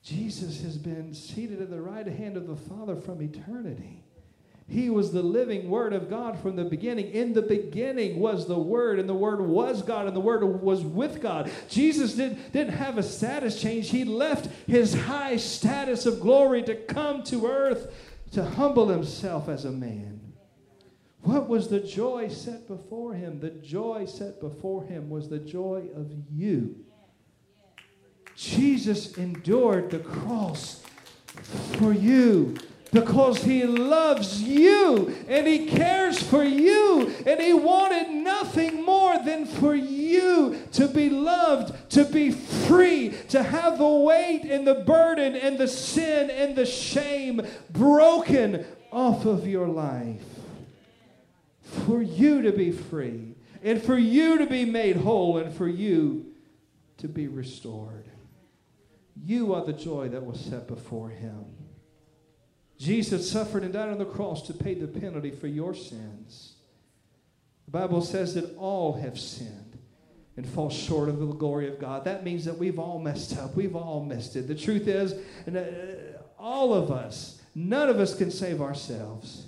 Jesus 0.04 0.60
has 0.60 0.76
been 0.76 1.14
seated 1.14 1.62
at 1.62 1.70
the 1.70 1.80
right 1.80 2.06
hand 2.06 2.36
of 2.36 2.46
the 2.46 2.56
Father 2.56 2.94
from 2.94 3.22
eternity. 3.22 4.04
He 4.68 4.90
was 4.90 5.12
the 5.12 5.22
living 5.22 5.70
Word 5.70 5.94
of 5.94 6.10
God 6.10 6.38
from 6.38 6.56
the 6.56 6.64
beginning. 6.64 7.10
In 7.10 7.32
the 7.32 7.42
beginning 7.42 8.20
was 8.20 8.46
the 8.46 8.58
Word, 8.58 8.98
and 8.98 9.08
the 9.08 9.14
Word 9.14 9.40
was 9.40 9.82
God, 9.82 10.06
and 10.06 10.14
the 10.14 10.20
Word 10.20 10.44
was 10.44 10.82
with 10.82 11.22
God. 11.22 11.50
Jesus 11.68 12.14
did, 12.14 12.52
didn't 12.52 12.74
have 12.74 12.98
a 12.98 13.02
status 13.02 13.60
change. 13.60 13.90
He 13.90 14.04
left 14.04 14.50
his 14.66 14.94
high 14.94 15.38
status 15.38 16.04
of 16.04 16.20
glory 16.20 16.62
to 16.64 16.74
come 16.74 17.22
to 17.24 17.46
earth 17.46 17.94
to 18.32 18.44
humble 18.44 18.88
himself 18.88 19.48
as 19.48 19.64
a 19.64 19.72
man. 19.72 20.20
What 21.22 21.48
was 21.48 21.68
the 21.68 21.80
joy 21.80 22.28
set 22.28 22.68
before 22.68 23.14
him? 23.14 23.40
The 23.40 23.50
joy 23.50 24.04
set 24.04 24.40
before 24.40 24.84
him 24.84 25.08
was 25.08 25.30
the 25.30 25.38
joy 25.38 25.88
of 25.94 26.12
you. 26.30 26.84
Jesus 28.36 29.16
endured 29.16 29.90
the 29.90 30.00
cross 30.00 30.82
for 31.78 31.92
you 31.92 32.56
because 32.94 33.42
he 33.42 33.64
loves 33.64 34.40
you 34.40 35.14
and 35.26 35.46
he 35.46 35.66
cares 35.66 36.22
for 36.22 36.44
you 36.44 37.12
and 37.26 37.40
he 37.40 37.52
wanted 37.52 38.08
nothing 38.10 38.84
more 38.84 39.18
than 39.18 39.44
for 39.44 39.74
you 39.74 40.56
to 40.72 40.86
be 40.86 41.10
loved, 41.10 41.90
to 41.90 42.04
be 42.04 42.30
free, 42.30 43.10
to 43.28 43.42
have 43.42 43.78
the 43.78 43.86
weight 43.86 44.42
and 44.44 44.66
the 44.66 44.74
burden 44.74 45.34
and 45.34 45.58
the 45.58 45.66
sin 45.66 46.30
and 46.30 46.54
the 46.54 46.64
shame 46.64 47.42
broken 47.70 48.64
off 48.92 49.26
of 49.26 49.46
your 49.46 49.66
life. 49.66 50.22
For 51.62 52.00
you 52.00 52.42
to 52.42 52.52
be 52.52 52.70
free 52.70 53.34
and 53.64 53.82
for 53.82 53.98
you 53.98 54.38
to 54.38 54.46
be 54.46 54.64
made 54.64 54.96
whole 54.96 55.38
and 55.38 55.52
for 55.52 55.66
you 55.66 56.32
to 56.98 57.08
be 57.08 57.26
restored. 57.26 58.03
You 59.16 59.54
are 59.54 59.64
the 59.64 59.72
joy 59.72 60.08
that 60.08 60.24
was 60.24 60.40
set 60.40 60.66
before 60.66 61.08
him. 61.08 61.44
Jesus 62.78 63.30
suffered 63.30 63.62
and 63.62 63.72
died 63.72 63.88
on 63.88 63.98
the 63.98 64.04
cross 64.04 64.42
to 64.46 64.52
pay 64.52 64.74
the 64.74 64.88
penalty 64.88 65.30
for 65.30 65.46
your 65.46 65.74
sins. 65.74 66.54
The 67.66 67.70
Bible 67.70 68.02
says 68.02 68.34
that 68.34 68.56
all 68.56 68.94
have 68.94 69.18
sinned 69.18 69.78
and 70.36 70.46
fall 70.46 70.70
short 70.70 71.08
of 71.08 71.18
the 71.18 71.26
glory 71.26 71.68
of 71.68 71.78
God. 71.78 72.04
That 72.04 72.24
means 72.24 72.44
that 72.44 72.58
we've 72.58 72.78
all 72.78 72.98
messed 72.98 73.38
up. 73.38 73.54
We've 73.54 73.76
all 73.76 74.04
missed 74.04 74.34
it. 74.36 74.48
The 74.48 74.54
truth 74.54 74.88
is, 74.88 75.12
uh, 75.46 76.18
all 76.38 76.74
of 76.74 76.90
us, 76.90 77.40
none 77.54 77.88
of 77.88 78.00
us 78.00 78.16
can 78.16 78.30
save 78.30 78.60
ourselves. 78.60 79.46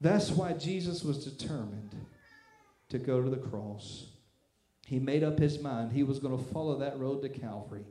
That's 0.00 0.30
why 0.30 0.52
Jesus 0.52 1.02
was 1.02 1.24
determined 1.24 1.94
to 2.90 2.98
go 2.98 3.22
to 3.22 3.30
the 3.30 3.36
cross. 3.38 4.06
He 4.86 4.98
made 4.98 5.24
up 5.24 5.38
his 5.38 5.58
mind 5.60 5.92
he 5.92 6.02
was 6.02 6.18
going 6.18 6.36
to 6.36 6.44
follow 6.52 6.78
that 6.78 6.98
road 6.98 7.22
to 7.22 7.28
Calvary. 7.28 7.86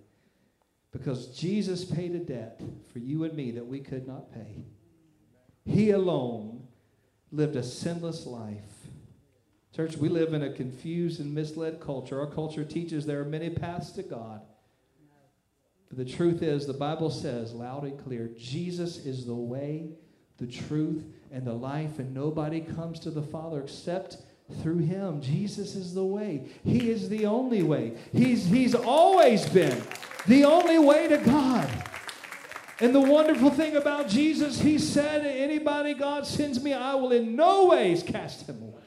Because 0.96 1.28
Jesus 1.28 1.84
paid 1.84 2.16
a 2.16 2.20
debt 2.20 2.62
for 2.94 3.00
you 3.00 3.26
and 3.26 3.34
me 3.34 3.52
that 3.52 3.68
we 3.68 3.82
could 3.82 4.08
not 4.08 4.34
pay. 4.34 4.64
He 5.66 5.92
alone 5.92 6.68
lived 7.34 7.58
a 7.58 7.64
sinless 7.64 8.26
life. 8.26 8.88
Church, 9.76 9.98
we 9.98 10.08
live 10.08 10.34
in 10.34 10.42
a 10.42 10.54
confused 10.54 11.20
and 11.20 11.36
misled 11.36 11.82
culture. 11.82 12.18
Our 12.22 12.32
culture 12.32 12.64
teaches 12.64 13.06
there 13.06 13.20
are 13.20 13.26
many 13.26 13.50
paths 13.50 13.92
to 13.92 14.04
God. 14.04 14.40
But 15.90 15.98
the 15.98 16.06
truth 16.06 16.42
is, 16.42 16.66
the 16.66 16.74
Bible 16.74 17.10
says 17.10 17.52
loud 17.52 17.84
and 17.84 18.02
clear 18.02 18.30
Jesus 18.38 19.06
is 19.06 19.26
the 19.26 19.36
way, 19.36 19.90
the 20.38 20.48
truth, 20.48 21.04
and 21.30 21.46
the 21.46 21.54
life, 21.54 22.00
and 22.00 22.14
nobody 22.14 22.62
comes 22.62 23.02
to 23.02 23.12
the 23.12 23.22
Father 23.22 23.60
except 23.60 24.20
through 24.62 24.78
him. 24.78 25.20
Jesus 25.22 25.76
is 25.76 25.94
the 25.94 26.06
way. 26.06 26.46
He 26.64 26.90
is 26.90 27.10
the 27.10 27.26
only 27.26 27.64
way. 27.64 27.98
He's, 28.14 28.46
he's 28.46 28.76
always 28.76 29.46
been 29.50 29.82
the 30.28 30.44
only 30.46 30.80
way 30.80 31.08
to 31.08 31.18
God. 31.18 31.70
And 32.80 32.94
the 32.94 33.00
wonderful 33.00 33.52
thing 33.52 33.76
about 33.76 34.10
Jesus, 34.10 34.60
he 34.60 34.78
said, 34.78 35.26
Anybody 35.26 35.94
God 35.94 36.28
sends 36.28 36.62
me, 36.62 36.74
I 36.74 36.96
will 36.96 37.12
in 37.12 37.36
no 37.36 37.68
ways 37.68 38.04
cast 38.04 38.48
him 38.50 38.62
away. 38.62 38.82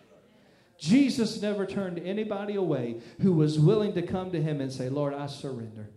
Jesus 0.78 1.40
never 1.42 1.66
turned 1.66 1.98
anybody 1.98 2.54
away 2.54 3.00
who 3.20 3.32
was 3.32 3.58
willing 3.58 3.94
to 3.94 4.02
come 4.02 4.30
to 4.30 4.40
him 4.40 4.60
and 4.60 4.70
say, 4.70 4.88
Lord, 4.88 5.14
I 5.14 5.26
surrender. 5.26 5.90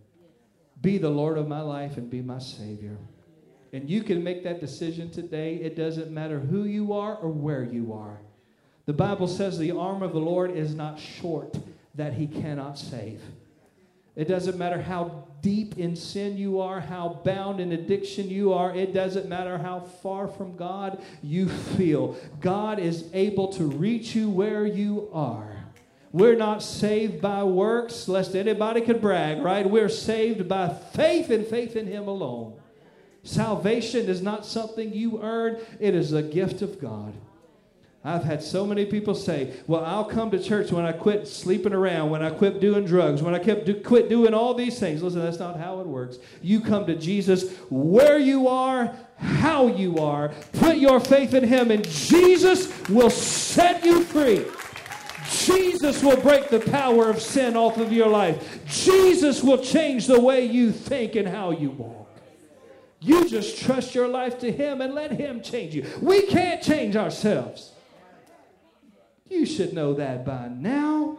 Be 0.80 0.98
the 0.98 1.10
Lord 1.10 1.38
of 1.38 1.46
my 1.46 1.60
life 1.60 1.96
and 1.96 2.10
be 2.10 2.20
my 2.22 2.40
Savior. 2.40 2.96
And 3.72 3.88
you 3.88 4.02
can 4.02 4.24
make 4.24 4.42
that 4.42 4.60
decision 4.60 5.10
today. 5.10 5.56
It 5.56 5.76
doesn't 5.76 6.10
matter 6.10 6.40
who 6.40 6.64
you 6.64 6.92
are 6.92 7.16
or 7.16 7.30
where 7.30 7.62
you 7.62 7.92
are. 7.92 8.20
The 8.86 8.92
Bible 8.92 9.28
says 9.28 9.58
the 9.58 9.70
arm 9.70 10.02
of 10.02 10.12
the 10.12 10.18
Lord 10.18 10.50
is 10.50 10.74
not 10.74 10.98
short 10.98 11.56
that 11.94 12.14
he 12.14 12.26
cannot 12.26 12.78
save. 12.78 13.22
It 14.16 14.26
doesn't 14.26 14.58
matter 14.58 14.80
how 14.80 15.28
deep 15.42 15.76
in 15.76 15.96
sin 15.96 16.38
you 16.38 16.60
are, 16.60 16.80
how 16.80 17.20
bound 17.24 17.60
in 17.60 17.72
addiction 17.72 18.30
you 18.30 18.52
are. 18.52 18.74
It 18.74 18.94
doesn't 18.94 19.28
matter 19.28 19.58
how 19.58 19.80
far 19.80 20.28
from 20.28 20.56
God 20.56 21.02
you 21.22 21.48
feel. 21.48 22.16
God 22.40 22.78
is 22.78 23.10
able 23.12 23.48
to 23.54 23.64
reach 23.64 24.14
you 24.14 24.30
where 24.30 24.64
you 24.64 25.10
are. 25.12 25.56
We're 26.12 26.36
not 26.36 26.62
saved 26.62 27.20
by 27.20 27.42
works, 27.42 28.06
lest 28.06 28.36
anybody 28.36 28.82
could 28.82 29.00
brag, 29.00 29.42
right? 29.42 29.68
We're 29.68 29.88
saved 29.88 30.48
by 30.48 30.68
faith 30.68 31.30
and 31.30 31.46
faith 31.46 31.74
in 31.74 31.86
Him 31.86 32.06
alone. 32.06 32.60
Salvation 33.24 34.06
is 34.06 34.22
not 34.22 34.46
something 34.46 34.92
you 34.92 35.22
earn, 35.22 35.58
it 35.80 35.94
is 35.94 36.12
a 36.12 36.22
gift 36.22 36.62
of 36.62 36.80
God. 36.80 37.14
I've 38.04 38.24
had 38.24 38.42
so 38.42 38.66
many 38.66 38.84
people 38.84 39.14
say, 39.14 39.54
Well, 39.68 39.84
I'll 39.84 40.04
come 40.04 40.32
to 40.32 40.42
church 40.42 40.72
when 40.72 40.84
I 40.84 40.90
quit 40.90 41.28
sleeping 41.28 41.72
around, 41.72 42.10
when 42.10 42.22
I 42.22 42.30
quit 42.30 42.60
doing 42.60 42.84
drugs, 42.84 43.22
when 43.22 43.32
I 43.32 43.38
kept 43.38 43.64
do, 43.64 43.80
quit 43.80 44.08
doing 44.08 44.34
all 44.34 44.54
these 44.54 44.78
things. 44.80 45.02
Listen, 45.02 45.20
that's 45.20 45.38
not 45.38 45.56
how 45.56 45.80
it 45.80 45.86
works. 45.86 46.18
You 46.40 46.60
come 46.60 46.84
to 46.86 46.96
Jesus 46.96 47.56
where 47.70 48.18
you 48.18 48.48
are, 48.48 48.92
how 49.16 49.68
you 49.68 49.98
are, 49.98 50.30
put 50.54 50.78
your 50.78 50.98
faith 50.98 51.32
in 51.32 51.44
Him, 51.44 51.70
and 51.70 51.88
Jesus 51.88 52.88
will 52.88 53.10
set 53.10 53.84
you 53.84 54.02
free. 54.02 54.44
Jesus 55.30 56.02
will 56.02 56.16
break 56.16 56.48
the 56.48 56.60
power 56.60 57.08
of 57.08 57.22
sin 57.22 57.56
off 57.56 57.78
of 57.78 57.92
your 57.92 58.08
life. 58.08 58.64
Jesus 58.66 59.44
will 59.44 59.58
change 59.58 60.08
the 60.08 60.20
way 60.20 60.44
you 60.44 60.72
think 60.72 61.14
and 61.14 61.28
how 61.28 61.52
you 61.52 61.70
walk. 61.70 62.08
You 63.00 63.28
just 63.28 63.62
trust 63.62 63.94
your 63.94 64.08
life 64.08 64.40
to 64.40 64.50
Him 64.50 64.80
and 64.80 64.92
let 64.92 65.12
Him 65.12 65.40
change 65.40 65.74
you. 65.74 65.86
We 66.00 66.22
can't 66.26 66.60
change 66.62 66.96
ourselves. 66.96 67.71
You 69.32 69.46
should 69.46 69.72
know 69.72 69.94
that 69.94 70.26
by 70.26 70.48
now. 70.48 71.18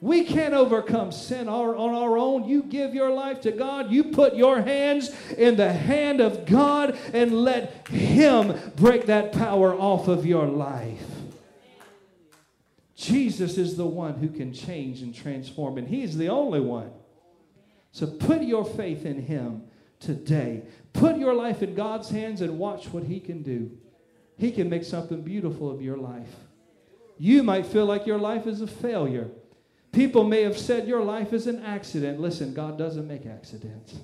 We 0.00 0.24
can't 0.24 0.54
overcome 0.54 1.12
sin 1.12 1.46
on 1.46 1.76
our 1.76 2.16
own. 2.16 2.48
You 2.48 2.62
give 2.62 2.94
your 2.94 3.10
life 3.10 3.42
to 3.42 3.52
God. 3.52 3.92
You 3.92 4.04
put 4.04 4.34
your 4.34 4.62
hands 4.62 5.14
in 5.36 5.56
the 5.56 5.70
hand 5.70 6.22
of 6.22 6.46
God 6.46 6.98
and 7.12 7.34
let 7.34 7.86
Him 7.88 8.58
break 8.76 9.06
that 9.06 9.32
power 9.32 9.74
off 9.74 10.08
of 10.08 10.24
your 10.24 10.46
life. 10.46 11.04
Jesus 12.96 13.58
is 13.58 13.76
the 13.76 13.86
one 13.86 14.14
who 14.14 14.30
can 14.30 14.54
change 14.54 15.02
and 15.02 15.14
transform, 15.14 15.76
and 15.76 15.86
He's 15.86 16.16
the 16.16 16.30
only 16.30 16.60
one. 16.60 16.90
So 17.92 18.06
put 18.06 18.40
your 18.40 18.64
faith 18.64 19.04
in 19.04 19.20
Him 19.20 19.64
today. 19.98 20.62
Put 20.94 21.18
your 21.18 21.34
life 21.34 21.62
in 21.62 21.74
God's 21.74 22.08
hands 22.08 22.40
and 22.40 22.58
watch 22.58 22.86
what 22.86 23.04
He 23.04 23.20
can 23.20 23.42
do. 23.42 23.70
He 24.38 24.50
can 24.50 24.70
make 24.70 24.84
something 24.84 25.20
beautiful 25.20 25.70
of 25.70 25.82
your 25.82 25.98
life. 25.98 26.34
You 27.22 27.42
might 27.42 27.66
feel 27.66 27.84
like 27.84 28.06
your 28.06 28.18
life 28.18 28.46
is 28.46 28.62
a 28.62 28.66
failure. 28.66 29.28
People 29.92 30.24
may 30.24 30.42
have 30.42 30.56
said 30.56 30.88
your 30.88 31.04
life 31.04 31.34
is 31.34 31.46
an 31.46 31.62
accident. 31.62 32.18
Listen, 32.18 32.54
God 32.54 32.78
doesn't 32.78 33.06
make 33.06 33.26
accidents. 33.26 33.94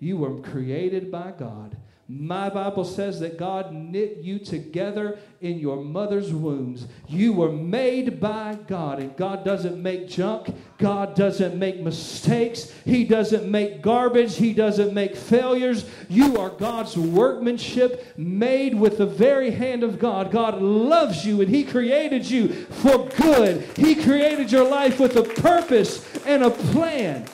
You 0.00 0.16
were 0.16 0.40
created 0.40 1.12
by 1.12 1.32
God 1.38 1.76
my 2.06 2.50
Bible 2.50 2.84
says 2.84 3.18
that 3.20 3.38
God 3.38 3.72
knit 3.72 4.18
you 4.18 4.38
together 4.38 5.18
in 5.40 5.58
your 5.58 5.76
mother's 5.76 6.34
wombs. 6.34 6.86
You 7.08 7.32
were 7.32 7.50
made 7.50 8.20
by 8.20 8.58
God, 8.66 8.98
and 8.98 9.16
God 9.16 9.42
doesn't 9.42 9.82
make 9.82 10.08
junk. 10.08 10.54
God 10.76 11.14
doesn't 11.14 11.58
make 11.58 11.80
mistakes. 11.80 12.70
He 12.84 13.04
doesn't 13.04 13.50
make 13.50 13.80
garbage. 13.80 14.36
He 14.36 14.52
doesn't 14.52 14.92
make 14.92 15.16
failures. 15.16 15.88
You 16.10 16.38
are 16.38 16.50
God's 16.50 16.94
workmanship 16.94 18.18
made 18.18 18.74
with 18.74 18.98
the 18.98 19.06
very 19.06 19.50
hand 19.50 19.82
of 19.82 19.98
God. 19.98 20.30
God 20.30 20.60
loves 20.60 21.24
you, 21.24 21.40
and 21.40 21.48
He 21.48 21.64
created 21.64 22.28
you 22.28 22.48
for 22.48 23.08
good. 23.16 23.62
He 23.76 23.94
created 23.94 24.52
your 24.52 24.68
life 24.68 25.00
with 25.00 25.16
a 25.16 25.22
purpose 25.22 26.04
and 26.26 26.42
a 26.44 26.50
plan. 26.50 27.26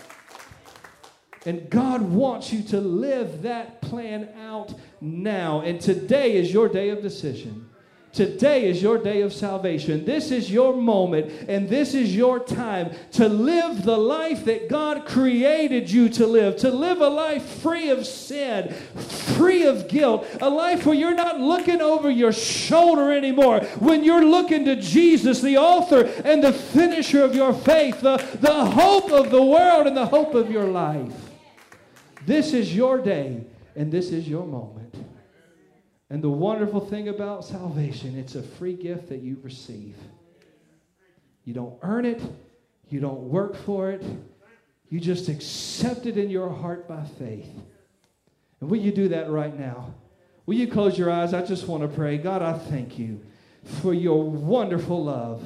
And 1.47 1.71
God 1.71 2.03
wants 2.03 2.53
you 2.53 2.63
to 2.65 2.81
live 2.81 3.43
that 3.43 3.81
plan 3.81 4.29
out 4.39 4.75
now. 5.01 5.63
And 5.63 5.81
today 5.81 6.37
is 6.37 6.53
your 6.53 6.69
day 6.69 6.91
of 6.91 7.01
decision. 7.01 7.71
Today 8.13 8.65
is 8.65 8.83
your 8.83 8.99
day 8.99 9.23
of 9.23 9.33
salvation. 9.33 10.05
This 10.05 10.33
is 10.33 10.51
your 10.51 10.77
moment 10.77 11.31
and 11.49 11.69
this 11.69 11.95
is 11.95 12.15
your 12.15 12.41
time 12.41 12.91
to 13.13 13.29
live 13.29 13.85
the 13.85 13.97
life 13.97 14.45
that 14.47 14.69
God 14.69 15.07
created 15.07 15.89
you 15.89 16.09
to 16.11 16.27
live. 16.27 16.57
To 16.57 16.71
live 16.71 17.01
a 17.01 17.09
life 17.09 17.45
free 17.45 17.89
of 17.91 18.05
sin, 18.05 18.75
free 18.97 19.63
of 19.63 19.87
guilt, 19.87 20.27
a 20.41 20.51
life 20.51 20.87
where 20.87 20.97
you're 20.97 21.15
not 21.15 21.39
looking 21.39 21.81
over 21.81 22.11
your 22.11 22.33
shoulder 22.33 23.13
anymore. 23.13 23.61
When 23.79 24.03
you're 24.03 24.25
looking 24.25 24.65
to 24.65 24.75
Jesus, 24.75 25.41
the 25.41 25.59
author 25.59 26.01
and 26.25 26.43
the 26.43 26.53
finisher 26.53 27.23
of 27.23 27.37
your 27.37 27.55
faith, 27.55 28.01
the, 28.01 28.17
the 28.41 28.67
hope 28.67 29.13
of 29.13 29.31
the 29.31 29.43
world 29.43 29.87
and 29.87 29.97
the 29.97 30.07
hope 30.07 30.35
of 30.35 30.51
your 30.51 30.67
life. 30.67 31.30
This 32.27 32.53
is 32.53 32.75
your 32.75 32.99
day, 32.99 33.45
and 33.75 33.91
this 33.91 34.11
is 34.13 34.29
your 34.29 34.47
moment. 34.47 34.95
And 36.11 36.23
the 36.23 36.31
wonderful 36.31 36.81
thing 36.81 37.09
about 37.09 37.45
salvation, 37.45 38.19
it's 38.19 38.35
a 38.35 38.43
free 38.43 38.75
gift 38.75 39.09
that 39.09 39.23
you 39.23 39.39
receive. 39.43 39.97
You 41.45 41.55
don't 41.55 41.79
earn 41.83 42.05
it, 42.05 42.21
you 42.89 43.01
don't 43.01 43.21
work 43.21 43.57
for 43.57 43.91
it, 43.91 44.05
you 44.89 45.01
just 45.01 45.29
accept 45.29 46.07
it 46.07 46.19
in 46.19 46.29
your 46.29 46.51
heart 46.51 46.89
by 46.89 47.05
faith. 47.19 47.49
And 48.61 48.69
will 48.69 48.79
you 48.79 48.93
do 48.93 49.09
that 49.09 49.31
right 49.31 49.59
now? 49.59 49.95
Will 50.47 50.57
you 50.57 50.67
close 50.67 50.99
your 50.99 51.11
eyes? 51.11 51.33
I 51.33 51.47
just 51.47 51.69
want 51.69 51.83
to 51.83 51.89
pray. 51.89 52.19
God, 52.19 52.43
I 52.43 52.55
thank 52.55 52.99
you 52.99 53.21
for 53.81 53.95
your 53.95 54.29
wonderful 54.29 55.05
love. 55.05 55.43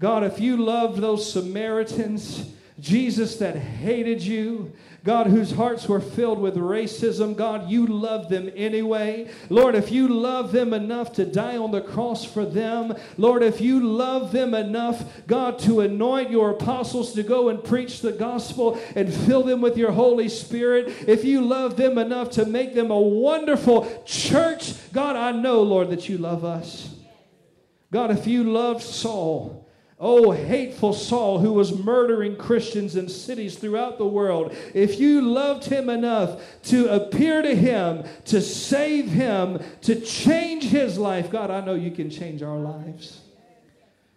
God, 0.00 0.24
if 0.24 0.40
you 0.40 0.56
loved 0.56 1.00
those 1.00 1.30
Samaritans, 1.30 2.50
Jesus 2.80 3.36
that 3.36 3.56
hated 3.56 4.22
you, 4.22 4.72
God, 5.02 5.28
whose 5.28 5.52
hearts 5.52 5.88
were 5.88 6.00
filled 6.00 6.40
with 6.40 6.56
racism, 6.56 7.34
God, 7.34 7.70
you 7.70 7.86
loved 7.86 8.28
them 8.28 8.50
anyway. 8.54 9.30
Lord, 9.48 9.74
if 9.74 9.90
you 9.90 10.08
love 10.08 10.52
them 10.52 10.74
enough 10.74 11.12
to 11.14 11.24
die 11.24 11.56
on 11.56 11.70
the 11.70 11.80
cross 11.80 12.24
for 12.24 12.44
them, 12.44 12.94
Lord, 13.16 13.42
if 13.42 13.60
you 13.60 13.80
love 13.80 14.30
them 14.32 14.52
enough, 14.52 15.26
God, 15.26 15.58
to 15.60 15.80
anoint 15.80 16.30
your 16.30 16.50
apostles 16.50 17.14
to 17.14 17.22
go 17.22 17.48
and 17.48 17.64
preach 17.64 18.00
the 18.00 18.12
gospel 18.12 18.78
and 18.94 19.12
fill 19.12 19.42
them 19.42 19.62
with 19.62 19.78
your 19.78 19.92
Holy 19.92 20.28
Spirit, 20.28 21.08
if 21.08 21.24
you 21.24 21.40
love 21.40 21.76
them 21.76 21.96
enough 21.96 22.30
to 22.32 22.44
make 22.44 22.74
them 22.74 22.90
a 22.90 23.00
wonderful 23.00 24.02
church, 24.04 24.74
God, 24.92 25.16
I 25.16 25.32
know, 25.32 25.62
Lord, 25.62 25.90
that 25.90 26.10
you 26.10 26.18
love 26.18 26.44
us. 26.44 26.94
God, 27.90 28.10
if 28.10 28.26
you 28.26 28.44
loved 28.44 28.82
Saul, 28.82 29.66
Oh, 30.02 30.30
hateful 30.30 30.94
Saul, 30.94 31.40
who 31.40 31.52
was 31.52 31.78
murdering 31.78 32.34
Christians 32.34 32.96
in 32.96 33.06
cities 33.10 33.58
throughout 33.58 33.98
the 33.98 34.06
world. 34.06 34.56
If 34.72 34.98
you 34.98 35.20
loved 35.20 35.66
him 35.66 35.90
enough 35.90 36.42
to 36.64 36.88
appear 36.88 37.42
to 37.42 37.54
him, 37.54 38.04
to 38.24 38.40
save 38.40 39.10
him, 39.10 39.62
to 39.82 40.00
change 40.00 40.64
his 40.64 40.96
life, 40.96 41.30
God, 41.30 41.50
I 41.50 41.60
know 41.60 41.74
you 41.74 41.90
can 41.90 42.08
change 42.08 42.42
our 42.42 42.56
lives. 42.56 43.20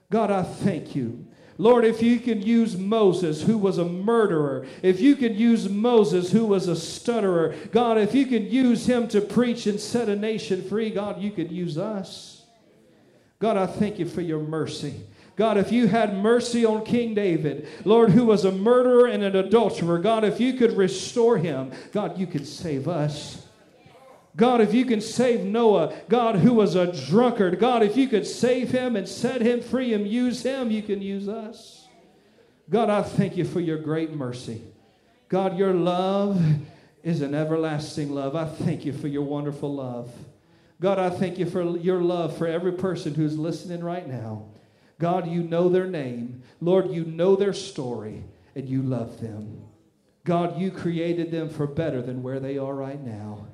God, 0.09 0.31
I 0.31 0.43
thank 0.43 0.95
you. 0.95 1.27
Lord, 1.57 1.83
if 1.83 2.01
you 2.01 2.17
can 2.19 2.41
use 2.41 2.77
Moses, 2.77 3.43
who 3.43 3.57
was 3.57 3.77
a 3.77 3.85
murderer, 3.85 4.65
if 4.81 5.01
you 5.01 5.17
can 5.17 5.35
use 5.35 5.67
Moses, 5.67 6.31
who 6.31 6.45
was 6.45 6.69
a 6.69 6.77
stutterer, 6.77 7.55
God, 7.71 7.97
if 7.97 8.15
you 8.15 8.25
can 8.25 8.49
use 8.49 8.85
him 8.85 9.09
to 9.09 9.19
preach 9.19 9.67
and 9.67 9.79
set 9.79 10.07
a 10.07 10.15
nation 10.15 10.67
free, 10.67 10.91
God, 10.91 11.21
you 11.21 11.31
could 11.31 11.51
use 11.51 11.77
us. 11.77 12.45
God, 13.39 13.57
I 13.57 13.65
thank 13.65 13.99
you 13.99 14.05
for 14.07 14.21
your 14.21 14.39
mercy. 14.39 15.03
God, 15.35 15.57
if 15.57 15.71
you 15.71 15.87
had 15.87 16.15
mercy 16.15 16.63
on 16.63 16.85
King 16.85 17.15
David, 17.15 17.67
Lord, 17.85 18.11
who 18.11 18.25
was 18.25 18.45
a 18.45 18.51
murderer 18.51 19.07
and 19.07 19.23
an 19.23 19.35
adulterer, 19.35 19.97
God, 19.97 20.23
if 20.23 20.39
you 20.39 20.53
could 20.53 20.77
restore 20.77 21.37
him, 21.37 21.71
God, 21.91 22.19
you 22.19 22.27
could 22.27 22.45
save 22.45 22.87
us. 22.87 23.47
God, 24.35 24.61
if 24.61 24.73
you 24.73 24.85
can 24.85 25.01
save 25.01 25.41
Noah, 25.41 25.93
God, 26.09 26.37
who 26.37 26.53
was 26.53 26.75
a 26.75 26.91
drunkard, 27.07 27.59
God, 27.59 27.83
if 27.83 27.95
you 27.97 28.07
could 28.07 28.25
save 28.25 28.71
him 28.71 28.95
and 28.95 29.07
set 29.07 29.41
him 29.41 29.61
free 29.61 29.93
and 29.93 30.07
use 30.07 30.43
him, 30.43 30.71
you 30.71 30.81
can 30.81 31.01
use 31.01 31.27
us. 31.27 31.87
God, 32.69 32.89
I 32.89 33.03
thank 33.03 33.37
you 33.37 33.45
for 33.45 33.59
your 33.59 33.77
great 33.77 34.13
mercy. 34.13 34.61
God, 35.29 35.57
your 35.57 35.73
love 35.73 36.41
is 37.03 37.21
an 37.21 37.35
everlasting 37.35 38.11
love. 38.11 38.35
I 38.35 38.45
thank 38.45 38.85
you 38.85 38.93
for 38.93 39.07
your 39.07 39.23
wonderful 39.23 39.73
love. 39.73 40.11
God, 40.79 40.97
I 40.97 41.09
thank 41.09 41.37
you 41.37 41.45
for 41.45 41.77
your 41.77 42.01
love 42.01 42.37
for 42.37 42.47
every 42.47 42.73
person 42.73 43.13
who's 43.13 43.37
listening 43.37 43.83
right 43.83 44.07
now. 44.07 44.45
God, 44.99 45.27
you 45.27 45.43
know 45.43 45.69
their 45.69 45.87
name. 45.87 46.43
Lord, 46.61 46.91
you 46.91 47.05
know 47.05 47.35
their 47.35 47.53
story, 47.53 48.23
and 48.55 48.67
you 48.67 48.81
love 48.81 49.19
them. 49.19 49.63
God, 50.23 50.59
you 50.59 50.71
created 50.71 51.31
them 51.31 51.49
for 51.49 51.67
better 51.67 52.01
than 52.01 52.23
where 52.23 52.39
they 52.39 52.57
are 52.57 52.73
right 52.73 53.01
now. 53.03 53.47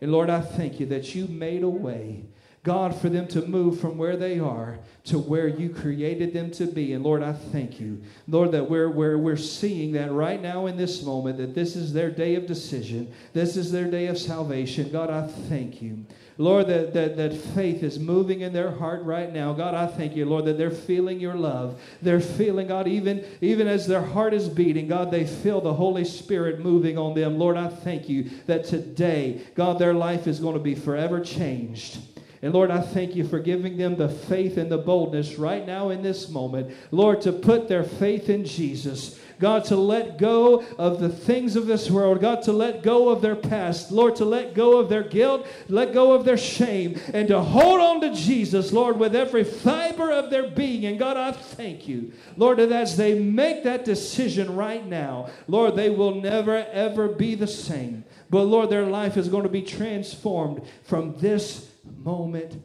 And 0.00 0.10
Lord, 0.12 0.30
I 0.30 0.40
thank 0.40 0.80
you 0.80 0.86
that 0.86 1.14
you 1.14 1.26
made 1.26 1.62
a 1.62 1.68
way. 1.68 2.26
God, 2.62 2.98
for 2.98 3.10
them 3.10 3.28
to 3.28 3.46
move 3.46 3.78
from 3.78 3.98
where 3.98 4.16
they 4.16 4.38
are 4.38 4.78
to 5.04 5.18
where 5.18 5.46
you 5.46 5.68
created 5.68 6.32
them 6.32 6.50
to 6.52 6.66
be. 6.66 6.94
And 6.94 7.04
Lord, 7.04 7.22
I 7.22 7.34
thank 7.34 7.78
you, 7.78 8.02
Lord, 8.26 8.52
that 8.52 8.70
we're, 8.70 8.88
we're, 8.88 9.18
we're 9.18 9.36
seeing 9.36 9.92
that 9.92 10.10
right 10.10 10.40
now 10.40 10.64
in 10.64 10.78
this 10.78 11.02
moment, 11.02 11.36
that 11.36 11.54
this 11.54 11.76
is 11.76 11.92
their 11.92 12.10
day 12.10 12.36
of 12.36 12.46
decision, 12.46 13.12
this 13.34 13.58
is 13.58 13.70
their 13.70 13.90
day 13.90 14.06
of 14.06 14.18
salvation. 14.18 14.90
God, 14.90 15.10
I 15.10 15.26
thank 15.26 15.82
you. 15.82 16.06
Lord, 16.36 16.66
that, 16.66 16.92
that, 16.94 17.16
that 17.16 17.32
faith 17.32 17.84
is 17.84 17.98
moving 17.98 18.40
in 18.40 18.52
their 18.52 18.72
heart 18.72 19.04
right 19.04 19.32
now. 19.32 19.52
God, 19.52 19.74
I 19.74 19.86
thank 19.86 20.16
you, 20.16 20.24
Lord, 20.24 20.46
that 20.46 20.58
they're 20.58 20.70
feeling 20.70 21.20
your 21.20 21.36
love. 21.36 21.80
They're 22.02 22.20
feeling, 22.20 22.66
God, 22.66 22.88
even, 22.88 23.24
even 23.40 23.68
as 23.68 23.86
their 23.86 24.02
heart 24.02 24.34
is 24.34 24.48
beating, 24.48 24.88
God, 24.88 25.12
they 25.12 25.26
feel 25.26 25.60
the 25.60 25.74
Holy 25.74 26.04
Spirit 26.04 26.58
moving 26.58 26.98
on 26.98 27.14
them. 27.14 27.38
Lord, 27.38 27.56
I 27.56 27.68
thank 27.68 28.08
you 28.08 28.30
that 28.46 28.64
today, 28.64 29.42
God, 29.54 29.78
their 29.78 29.94
life 29.94 30.26
is 30.26 30.40
going 30.40 30.54
to 30.54 30.60
be 30.60 30.74
forever 30.74 31.20
changed. 31.20 31.98
And 32.42 32.52
Lord, 32.52 32.70
I 32.70 32.82
thank 32.82 33.14
you 33.14 33.26
for 33.26 33.38
giving 33.38 33.78
them 33.78 33.96
the 33.96 34.10
faith 34.10 34.58
and 34.58 34.70
the 34.70 34.76
boldness 34.76 35.38
right 35.38 35.66
now 35.66 35.88
in 35.88 36.02
this 36.02 36.28
moment, 36.28 36.76
Lord, 36.90 37.22
to 37.22 37.32
put 37.32 37.68
their 37.68 37.84
faith 37.84 38.28
in 38.28 38.44
Jesus. 38.44 39.18
God, 39.38 39.64
to 39.66 39.76
let 39.76 40.18
go 40.18 40.64
of 40.78 41.00
the 41.00 41.08
things 41.08 41.56
of 41.56 41.66
this 41.66 41.90
world. 41.90 42.20
God, 42.20 42.42
to 42.42 42.52
let 42.52 42.82
go 42.82 43.08
of 43.08 43.20
their 43.20 43.36
past. 43.36 43.90
Lord, 43.90 44.16
to 44.16 44.24
let 44.24 44.54
go 44.54 44.78
of 44.78 44.88
their 44.88 45.02
guilt, 45.02 45.46
let 45.68 45.92
go 45.92 46.12
of 46.12 46.24
their 46.24 46.38
shame, 46.38 47.00
and 47.12 47.28
to 47.28 47.40
hold 47.40 47.80
on 47.80 48.00
to 48.02 48.14
Jesus, 48.14 48.72
Lord, 48.72 48.98
with 48.98 49.14
every 49.14 49.44
fiber 49.44 50.10
of 50.12 50.30
their 50.30 50.48
being. 50.48 50.84
And 50.86 50.98
God, 50.98 51.16
I 51.16 51.32
thank 51.32 51.88
you, 51.88 52.12
Lord, 52.36 52.58
that 52.58 52.72
as 52.72 52.96
they 52.96 53.18
make 53.18 53.64
that 53.64 53.84
decision 53.84 54.54
right 54.54 54.86
now, 54.86 55.28
Lord, 55.48 55.76
they 55.76 55.90
will 55.90 56.14
never, 56.14 56.56
ever 56.56 57.08
be 57.08 57.34
the 57.34 57.46
same. 57.46 58.04
But 58.30 58.44
Lord, 58.44 58.70
their 58.70 58.86
life 58.86 59.16
is 59.16 59.28
going 59.28 59.44
to 59.44 59.48
be 59.48 59.62
transformed 59.62 60.62
from 60.82 61.16
this 61.18 61.68
moment 62.02 62.62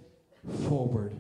forward. 0.68 1.14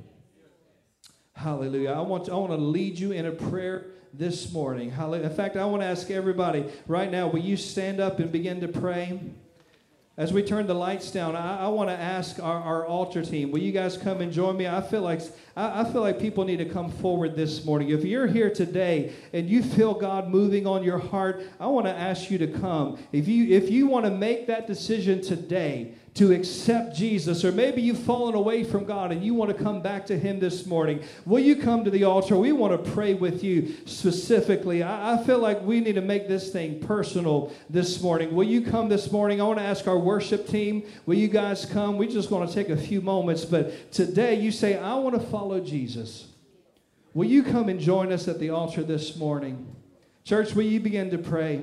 Hallelujah. 1.34 1.92
I 1.92 2.02
want 2.02 2.26
to, 2.26 2.34
I 2.34 2.36
want 2.36 2.52
to 2.52 2.58
lead 2.58 3.00
you 3.00 3.12
in 3.12 3.26
a 3.26 3.32
prayer 3.32 3.86
this 4.14 4.52
morning. 4.52 4.92
Hallelujah. 4.92 5.30
In 5.30 5.36
fact, 5.36 5.56
I 5.56 5.66
want 5.66 5.82
to 5.82 5.88
ask 5.88 6.10
everybody 6.10 6.66
right 6.88 7.12
now, 7.12 7.28
will 7.28 7.40
you 7.40 7.58
stand 7.58 8.00
up 8.00 8.20
and 8.20 8.32
begin 8.32 8.62
to 8.62 8.68
pray? 8.68 9.20
As 10.20 10.34
we 10.34 10.44
turn 10.44 10.68
the 10.68 10.74
lights 10.74 11.12
down, 11.12 11.38
I, 11.38 11.62
I 11.62 11.68
want 11.70 11.90
to 11.90 11.96
ask 11.96 12.44
our, 12.44 12.62
our, 12.62 12.86
altar 12.86 13.24
team, 13.24 13.52
will 13.52 13.62
you 13.62 13.72
guys 13.72 13.96
come 13.96 14.20
and 14.20 14.34
join 14.34 14.58
me? 14.58 14.68
I 14.68 14.82
feel 14.82 15.02
like 15.02 15.22
I, 15.56 15.80
I, 15.80 15.92
feel 15.94 16.02
like 16.02 16.20
people 16.20 16.44
need 16.44 16.58
to 16.58 16.66
come 16.66 16.92
forward 16.92 17.38
this 17.38 17.64
morning. 17.64 17.92
If 17.92 18.04
you're 18.04 18.28
here 18.28 18.50
today 18.50 19.14
and 19.32 19.50
you 19.50 19.64
feel 19.64 19.94
God 19.94 20.28
moving 20.28 20.68
on 20.68 20.84
your 20.84 20.98
heart, 20.98 21.44
I 21.58 21.68
want 21.68 21.86
to 21.86 21.94
ask 21.94 22.30
you 22.30 22.38
to 22.40 22.48
come. 22.48 22.98
If 23.14 23.30
you 23.30 23.56
if 23.56 23.70
you 23.70 23.88
want 23.88 24.04
to 24.08 24.12
make 24.12 24.48
that 24.48 24.68
decision 24.68 25.22
today, 25.22 25.94
to 26.20 26.34
accept 26.34 26.94
Jesus, 26.94 27.46
or 27.46 27.52
maybe 27.54 27.82
you've 27.82 27.98
fallen 27.98 28.36
away 28.36 28.66
from 28.66 28.84
God 28.84 29.14
and 29.14 29.24
you 29.24 29.34
want 29.34 29.58
to 29.58 29.64
come 29.64 29.82
back 29.82 30.06
to 30.08 30.20
Him 30.20 30.42
this 30.42 30.66
morning, 30.66 31.02
will 31.26 31.40
you 31.40 31.56
come 31.56 31.86
to 31.86 31.90
the 31.90 32.04
altar? 32.04 32.36
We 32.36 32.52
want 32.52 32.84
to 32.84 32.92
pray 32.92 33.14
with 33.14 33.42
you 33.42 33.74
specifically. 33.86 34.84
I, 34.84 35.14
I, 35.14 35.24
feel 35.24 35.40
like 35.40 35.62
we 35.62 35.80
need 35.80 35.96
to 35.96 36.02
make 36.02 36.28
this 36.28 36.52
thing 36.52 36.82
personal 36.82 37.54
this 37.70 38.02
morning. 38.02 38.36
Will 38.36 38.44
you 38.44 38.62
come 38.62 38.90
this 38.90 39.14
morning? 39.14 39.40
I 39.40 39.46
want 39.46 39.60
to 39.60 39.64
ask 39.64 39.88
our 39.88 39.98
worship 39.98 40.46
team, 40.46 40.84
will 41.06 41.16
you 41.16 41.30
guys 41.30 41.66
come? 41.66 41.98
We 41.98 42.06
just 42.10 42.30
want 42.32 42.50
to 42.50 42.54
take 42.54 42.68
a 42.68 42.76
few 42.76 43.00
moments, 43.00 43.46
but 43.46 43.90
today 43.94 44.38
you 44.38 44.52
say, 44.52 44.78
I 44.78 44.96
want 44.96 45.16
to 45.16 45.26
follow 45.26 45.62
Jesus. 45.62 46.28
Will 47.14 47.30
you 47.30 47.44
come 47.44 47.70
and 47.70 47.80
join 47.80 48.12
us 48.12 48.28
at 48.28 48.40
the 48.40 48.50
altar 48.50 48.84
this 48.84 49.16
morning? 49.16 49.74
Church, 50.26 50.54
will 50.54 50.64
you 50.64 50.82
begin 50.82 51.12
to 51.12 51.18
pray? 51.18 51.62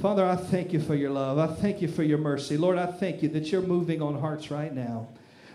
Father, 0.00 0.26
I 0.26 0.36
thank 0.36 0.72
you 0.72 0.80
for 0.80 0.94
your 0.94 1.10
love. 1.10 1.38
I 1.38 1.46
thank 1.46 1.80
you 1.80 1.88
for 1.88 2.02
your 2.02 2.18
mercy. 2.18 2.56
Lord, 2.56 2.78
I 2.78 2.86
thank 2.86 3.22
you 3.22 3.28
that 3.30 3.52
you're 3.52 3.62
moving 3.62 4.02
on 4.02 4.18
hearts 4.18 4.50
right 4.50 4.74
now. 4.74 5.08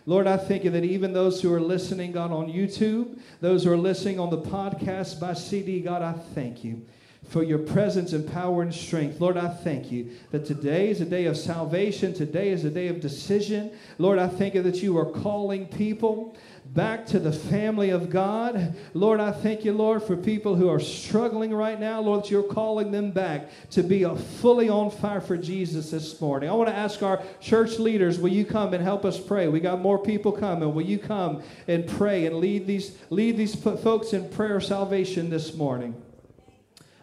Lord, 0.05 0.27
I 0.27 0.37
thank 0.37 0.63
you 0.63 0.69
that 0.71 0.85
even 0.85 1.11
those 1.11 1.41
who 1.41 1.53
are 1.53 1.59
listening, 1.59 2.13
God, 2.13 2.31
on 2.31 2.47
YouTube, 2.47 3.19
those 3.41 3.65
who 3.65 3.71
are 3.71 3.77
listening 3.77 4.19
on 4.19 4.29
the 4.29 4.41
podcast 4.41 5.19
by 5.19 5.33
CD, 5.33 5.81
God, 5.81 6.01
I 6.01 6.13
thank 6.13 6.63
you 6.63 6.85
for 7.27 7.43
your 7.43 7.59
presence 7.59 8.13
and 8.13 8.31
power 8.31 8.61
and 8.61 8.73
strength. 8.73 9.19
Lord, 9.19 9.37
I 9.37 9.49
thank 9.49 9.91
you 9.91 10.11
that 10.31 10.45
today 10.45 10.89
is 10.89 11.01
a 11.01 11.05
day 11.05 11.25
of 11.25 11.37
salvation. 11.37 12.13
Today 12.13 12.49
is 12.49 12.63
a 12.63 12.69
day 12.69 12.87
of 12.87 13.01
decision. 13.01 13.71
Lord, 13.97 14.19
I 14.19 14.29
thank 14.29 14.55
you 14.55 14.63
that 14.63 14.81
you 14.81 14.97
are 14.97 15.05
calling 15.05 15.67
people 15.67 16.37
back 16.73 17.05
to 17.07 17.19
the 17.19 17.31
family 17.31 17.89
of 17.89 18.09
God. 18.09 18.75
Lord, 18.93 19.19
I 19.19 19.31
thank 19.31 19.65
you, 19.65 19.73
Lord, 19.73 20.03
for 20.03 20.15
people 20.15 20.55
who 20.55 20.69
are 20.69 20.79
struggling 20.79 21.53
right 21.53 21.79
now. 21.79 21.99
Lord, 21.99 22.23
that 22.23 22.31
you're 22.31 22.43
calling 22.43 22.91
them 22.91 23.11
back 23.11 23.49
to 23.71 23.81
be 23.81 24.03
fully 24.03 24.69
on 24.69 24.91
fire 24.91 25.21
for 25.21 25.35
Jesus 25.35 25.91
this 25.91 26.21
morning. 26.21 26.49
I 26.49 26.53
want 26.53 26.69
to 26.69 26.75
ask 26.75 27.01
our 27.01 27.23
church 27.41 27.79
leaders, 27.79 28.19
will 28.19 28.31
you 28.31 28.45
come 28.45 28.73
and 28.73 28.83
help 28.83 29.03
us 29.03 29.19
pray? 29.19 29.47
We 29.47 29.59
got 29.59 29.81
more 29.81 29.97
people 29.97 30.31
coming. 30.31 30.73
Will 30.73 30.85
you 30.85 30.99
come 30.99 31.41
and 31.67 31.87
pray 31.87 32.27
and 32.27 32.37
lead 32.37 32.67
these, 32.67 32.97
lead 33.09 33.37
these 33.37 33.55
folks 33.55 34.13
in 34.13 34.29
prayer 34.29 34.61
salvation 34.61 35.29
this 35.29 35.55
morning? 35.55 35.99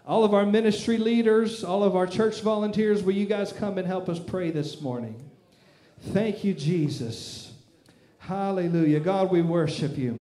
All 0.07 0.23
of 0.23 0.33
our 0.33 0.47
ministry 0.47 0.99
leaders, 0.99 1.65
all 1.65 1.83
of 1.83 1.97
our 1.97 2.07
church 2.07 2.41
volunteers, 2.41 3.03
will 3.03 3.15
you 3.15 3.27
guys 3.27 3.53
come 3.53 3.79
and 3.79 3.87
help 3.87 4.09
us 4.09 4.21
pray 4.21 4.53
this 4.53 4.81
morning? 4.81 5.29
Thank 6.01 6.45
you, 6.45 6.55
Jesus. 6.55 7.46
Hallelujah. 8.27 8.99
God, 8.99 9.31
we 9.31 9.41
worship 9.41 9.97
you. 9.97 10.19